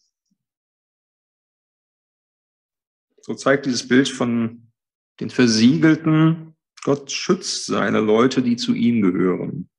So 3.22 3.34
zeigt 3.36 3.66
dieses 3.66 3.88
Bild 3.88 4.10
von 4.10 4.72
den 5.20 5.30
Versiegelten, 5.30 6.57
Gott 6.88 7.12
schützt 7.12 7.66
seine 7.66 8.00
Leute, 8.00 8.42
die 8.42 8.56
zu 8.56 8.74
ihm 8.74 9.02
gehören. 9.02 9.70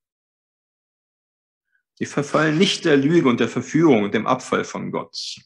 Sie 1.95 2.05
verfallen 2.05 2.59
nicht 2.59 2.85
der 2.85 2.99
Lüge 2.99 3.31
und 3.31 3.41
der 3.41 3.49
Verführung 3.49 4.03
und 4.03 4.13
dem 4.13 4.27
Abfall 4.27 4.63
von 4.63 4.93
Gott. 4.93 5.41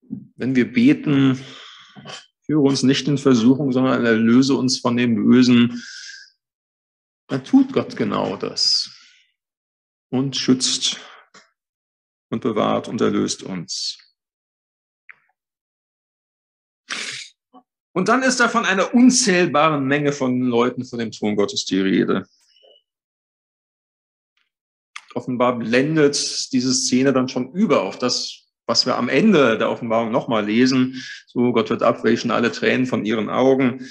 Wenn 0.00 0.56
wir 0.56 0.72
beten, 0.72 1.38
führe 2.46 2.62
uns 2.62 2.82
nicht 2.82 3.06
in 3.06 3.16
Versuchung, 3.16 3.70
sondern 3.70 4.04
erlöse 4.04 4.54
uns 4.54 4.80
von 4.80 4.96
dem 4.96 5.14
Bösen, 5.14 5.84
dann 7.28 7.44
tut 7.44 7.72
Gott 7.72 7.96
genau 7.96 8.36
das 8.36 8.90
und 10.10 10.36
schützt 10.36 10.98
und 12.28 12.40
bewahrt 12.40 12.88
und 12.88 13.00
erlöst 13.00 13.44
uns. 13.44 13.98
Und 17.98 18.06
dann 18.06 18.22
ist 18.22 18.38
da 18.38 18.48
von 18.48 18.64
einer 18.64 18.94
unzählbaren 18.94 19.84
Menge 19.84 20.12
von 20.12 20.40
Leuten 20.40 20.84
vor 20.84 21.00
dem 21.00 21.10
Thron 21.10 21.34
Gottes 21.34 21.64
die 21.64 21.80
Rede. 21.80 22.28
Offenbar 25.16 25.58
blendet 25.58 26.52
diese 26.52 26.72
Szene 26.74 27.12
dann 27.12 27.28
schon 27.28 27.50
über 27.54 27.82
auf 27.82 27.98
das, 27.98 28.44
was 28.66 28.86
wir 28.86 28.96
am 28.96 29.08
Ende 29.08 29.58
der 29.58 29.68
Offenbarung 29.68 30.12
nochmal 30.12 30.46
lesen. 30.46 31.02
So, 31.26 31.50
Gott 31.50 31.70
wird 31.70 31.82
abwischen 31.82 32.30
alle 32.30 32.52
Tränen 32.52 32.86
von 32.86 33.04
ihren 33.04 33.28
Augen. 33.28 33.84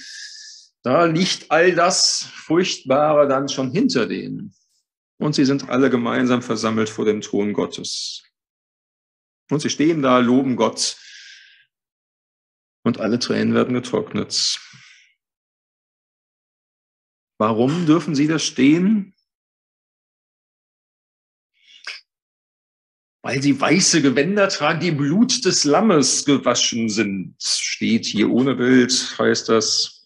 Da 0.84 1.04
liegt 1.04 1.52
all 1.52 1.76
das 1.76 2.30
Furchtbare 2.34 3.28
dann 3.28 3.50
schon 3.50 3.72
hinter 3.72 4.06
denen. 4.06 4.56
Und 5.18 5.36
sie 5.36 5.44
sind 5.44 5.70
alle 5.70 5.90
gemeinsam 5.90 6.42
versammelt 6.42 6.88
vor 6.88 7.04
dem 7.04 7.20
Thron 7.20 7.52
Gottes. 7.52 8.24
Und 9.52 9.62
sie 9.62 9.70
stehen 9.70 10.02
da, 10.02 10.20
loben 10.20 10.56
Gott. 10.56 10.96
Und 12.88 13.00
alle 13.00 13.20
Tränen 13.20 13.54
werden 13.54 13.74
getrocknet. 13.74 14.60
Warum 17.38 17.86
dürfen 17.86 18.16
sie 18.16 18.28
da 18.28 18.40
stehen? 18.40 19.14
Weil 23.22 23.42
sie 23.42 23.60
weiße 23.60 24.02
Gewänder 24.02 24.48
tragen, 24.48 24.80
die 24.80 24.92
Blut 24.92 25.44
des 25.46 25.66
Lammes 25.66 26.26
gewaschen 26.26 26.88
sind. 26.88 27.36
Steht 27.42 28.06
hier 28.06 28.30
ohne 28.30 28.56
Bild, 28.56 29.16
heißt 29.20 29.50
das 29.50 29.98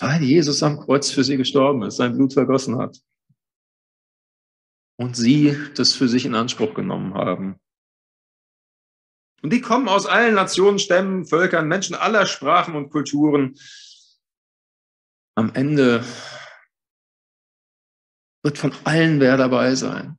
weil 0.00 0.22
Jesus 0.22 0.62
am 0.62 0.80
Kreuz 0.80 1.10
für 1.10 1.24
sie 1.24 1.36
gestorben 1.36 1.82
ist, 1.82 1.96
sein 1.96 2.14
Blut 2.14 2.32
vergossen 2.32 2.78
hat. 2.78 2.98
Und 4.96 5.14
sie 5.14 5.56
das 5.74 5.92
für 5.92 6.08
sich 6.08 6.24
in 6.24 6.34
Anspruch 6.34 6.72
genommen 6.72 7.12
haben. 7.14 7.60
Und 9.42 9.52
die 9.52 9.60
kommen 9.60 9.88
aus 9.88 10.06
allen 10.06 10.34
Nationen, 10.34 10.78
Stämmen, 10.78 11.24
Völkern, 11.24 11.68
Menschen 11.68 11.94
aller 11.94 12.26
Sprachen 12.26 12.74
und 12.74 12.90
Kulturen. 12.90 13.58
Am 15.34 15.54
Ende 15.54 16.04
wird 18.42 18.58
von 18.58 18.74
allen 18.84 19.20
wer 19.20 19.36
dabei 19.36 19.74
sein. 19.74 20.18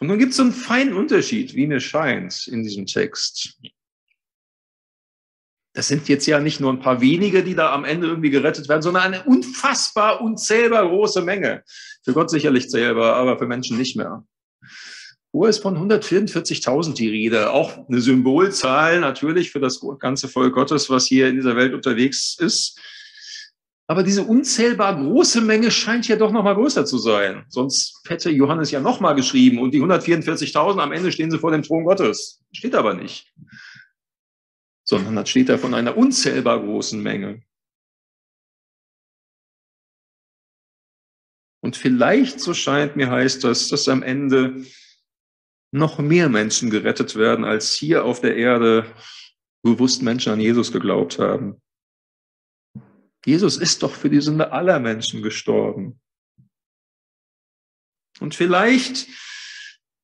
Und 0.00 0.08
nun 0.08 0.18
gibt 0.18 0.30
es 0.30 0.38
so 0.38 0.42
einen 0.42 0.52
feinen 0.52 0.94
Unterschied, 0.94 1.54
wie 1.54 1.66
mir 1.66 1.80
scheint, 1.80 2.46
in 2.46 2.62
diesem 2.62 2.86
Text. 2.86 3.60
Das 5.72 5.88
sind 5.88 6.08
jetzt 6.08 6.26
ja 6.26 6.40
nicht 6.40 6.58
nur 6.58 6.72
ein 6.72 6.80
paar 6.80 7.00
wenige, 7.00 7.44
die 7.44 7.54
da 7.54 7.72
am 7.72 7.84
Ende 7.84 8.08
irgendwie 8.08 8.30
gerettet 8.30 8.68
werden, 8.68 8.82
sondern 8.82 9.02
eine 9.04 9.24
unfassbar, 9.24 10.20
unzählbar 10.20 10.88
große 10.88 11.22
Menge. 11.22 11.62
Für 12.02 12.12
Gott 12.12 12.30
sicherlich 12.30 12.68
zählbar, 12.70 13.14
aber 13.14 13.38
für 13.38 13.46
Menschen 13.46 13.78
nicht 13.78 13.94
mehr. 13.96 14.24
Wo 15.32 15.46
ist 15.46 15.62
von 15.62 15.76
144.000 15.76 16.94
die 16.94 17.08
Rede? 17.08 17.52
Auch 17.52 17.86
eine 17.88 18.00
Symbolzahl 18.00 19.00
natürlich 19.00 19.50
für 19.50 19.60
das 19.60 19.80
ganze 19.98 20.28
Volk 20.28 20.54
Gottes, 20.54 20.90
was 20.90 21.06
hier 21.06 21.28
in 21.28 21.36
dieser 21.36 21.56
Welt 21.56 21.72
unterwegs 21.72 22.36
ist. 22.38 22.78
Aber 23.86 24.02
diese 24.02 24.22
unzählbar 24.22 24.96
große 24.96 25.40
Menge 25.40 25.70
scheint 25.70 26.06
ja 26.08 26.16
doch 26.16 26.32
noch 26.32 26.44
mal 26.44 26.54
größer 26.54 26.84
zu 26.84 26.98
sein. 26.98 27.44
Sonst 27.48 28.02
hätte 28.06 28.30
Johannes 28.30 28.70
ja 28.70 28.80
noch 28.80 29.00
mal 29.00 29.14
geschrieben 29.14 29.58
und 29.58 29.72
die 29.72 29.80
144.000 29.80 30.78
am 30.78 30.92
Ende 30.92 31.10
stehen 31.10 31.30
sie 31.30 31.38
vor 31.38 31.50
dem 31.50 31.62
Thron 31.62 31.84
Gottes. 31.84 32.40
Steht 32.52 32.74
aber 32.74 32.94
nicht 32.94 33.32
sondern 34.90 35.14
das 35.14 35.30
steht 35.30 35.48
da 35.48 35.56
von 35.56 35.72
einer 35.72 35.96
unzählbar 35.96 36.60
großen 36.60 37.00
Menge. 37.00 37.42
Und 41.62 41.76
vielleicht, 41.76 42.40
so 42.40 42.54
scheint 42.54 42.96
mir, 42.96 43.08
heißt 43.08 43.44
das, 43.44 43.68
dass 43.68 43.88
am 43.88 44.02
Ende 44.02 44.64
noch 45.72 45.98
mehr 45.98 46.28
Menschen 46.28 46.70
gerettet 46.70 47.16
werden, 47.16 47.44
als 47.44 47.74
hier 47.74 48.04
auf 48.04 48.20
der 48.20 48.36
Erde 48.36 48.92
bewusst 49.62 50.02
Menschen 50.02 50.32
an 50.32 50.40
Jesus 50.40 50.72
geglaubt 50.72 51.18
haben. 51.18 51.60
Jesus 53.24 53.56
ist 53.56 53.82
doch 53.82 53.94
für 53.94 54.10
die 54.10 54.20
Sünde 54.20 54.52
aller 54.52 54.80
Menschen 54.80 55.22
gestorben. 55.22 56.00
Und 58.18 58.34
vielleicht 58.34 59.06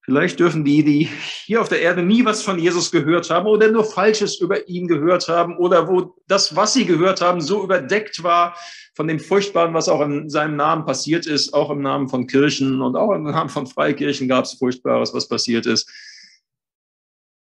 Vielleicht 0.07 0.38
dürfen 0.38 0.64
die, 0.64 0.85
die 0.85 1.09
hier 1.47 1.61
auf 1.61 1.69
der 1.69 1.81
Erde 1.81 2.01
nie 2.01 2.25
was 2.25 2.40
von 2.40 2.61
Jesus 2.61 2.92
gehört 2.92 3.29
haben 3.29 3.47
oder 3.47 3.73
nur 3.73 3.85
Falsches 3.85 4.40
über 4.40 4.69
ihn 4.69 4.87
gehört 4.87 5.27
haben 5.27 5.57
oder 5.57 5.88
wo 5.88 6.14
das, 6.29 6.55
was 6.55 6.75
sie 6.75 6.87
gehört 6.87 7.21
haben, 7.21 7.40
so 7.40 7.64
überdeckt 7.64 8.23
war 8.23 8.57
von 8.95 9.09
dem 9.09 9.19
Furchtbaren, 9.19 9.75
was 9.75 9.88
auch 9.88 10.01
in 10.03 10.31
seinem 10.31 10.55
Namen 10.55 10.87
passiert 10.87 11.27
ist, 11.27 11.53
auch 11.53 11.71
im 11.71 11.83
Namen 11.83 12.09
von 12.09 12.29
Kirchen 12.29 12.83
und 12.83 12.95
auch 12.95 13.12
im 13.14 13.25
Namen 13.25 13.51
von 13.51 13.66
Freikirchen 13.66 14.29
gab 14.29 14.45
es 14.45 14.55
Furchtbares, 14.55 15.12
was 15.12 15.27
passiert 15.27 15.66
ist. 15.66 15.90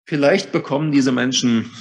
Vielleicht 0.06 0.52
bekommen 0.52 0.92
diese 0.92 1.10
Menschen 1.10 1.74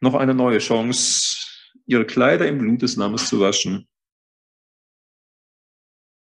noch 0.00 0.14
eine 0.14 0.34
neue 0.34 0.58
Chance, 0.58 1.36
ihre 1.84 2.06
Kleider 2.06 2.48
im 2.48 2.56
Blut 2.56 2.80
des 2.80 2.96
Lammes 2.96 3.28
zu 3.28 3.40
waschen. 3.40 3.86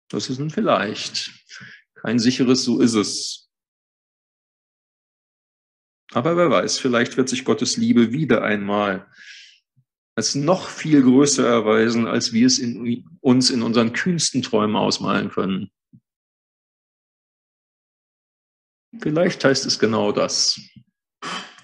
Das 0.08 0.30
ist 0.30 0.38
ein 0.38 0.48
Vielleicht 0.48 1.30
kein 2.00 2.18
sicheres, 2.18 2.64
so 2.64 2.80
ist 2.80 2.94
es. 2.94 3.50
Aber 6.12 6.36
wer 6.36 6.50
weiß, 6.50 6.78
vielleicht 6.78 7.16
wird 7.16 7.28
sich 7.28 7.44
Gottes 7.44 7.76
Liebe 7.76 8.12
wieder 8.12 8.42
einmal 8.42 9.08
als 10.16 10.34
noch 10.34 10.68
viel 10.68 11.02
größer 11.02 11.46
erweisen, 11.46 12.06
als 12.06 12.32
wir 12.32 12.46
es 12.46 12.58
in 12.58 13.04
uns 13.20 13.50
in 13.50 13.62
unseren 13.62 13.92
kühnsten 13.92 14.42
Träumen 14.42 14.76
ausmalen 14.76 15.30
können. 15.30 15.70
Vielleicht 18.98 19.44
heißt 19.44 19.66
es 19.66 19.78
genau 19.78 20.10
das. 20.10 20.60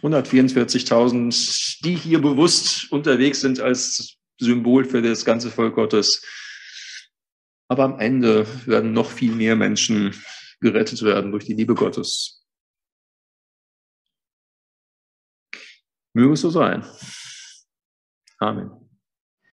144.000, 0.01 1.83
die 1.85 1.97
hier 1.97 2.21
bewusst 2.21 2.91
unterwegs 2.93 3.41
sind 3.41 3.59
als 3.61 4.17
Symbol 4.39 4.85
für 4.85 5.03
das 5.03 5.25
ganze 5.25 5.51
Volk 5.51 5.75
Gottes, 5.75 6.23
aber 7.69 7.85
am 7.85 7.99
Ende 7.99 8.47
werden 8.67 8.93
noch 8.93 9.11
viel 9.11 9.35
mehr 9.35 9.57
Menschen 9.57 10.15
gerettet 10.61 11.03
werden 11.03 11.33
durch 11.33 11.45
die 11.45 11.55
Liebe 11.55 11.75
Gottes. 11.75 12.45
Möge 16.15 16.33
es 16.33 16.41
so 16.41 16.51
sein. 16.51 16.85
Amen. 18.39 18.86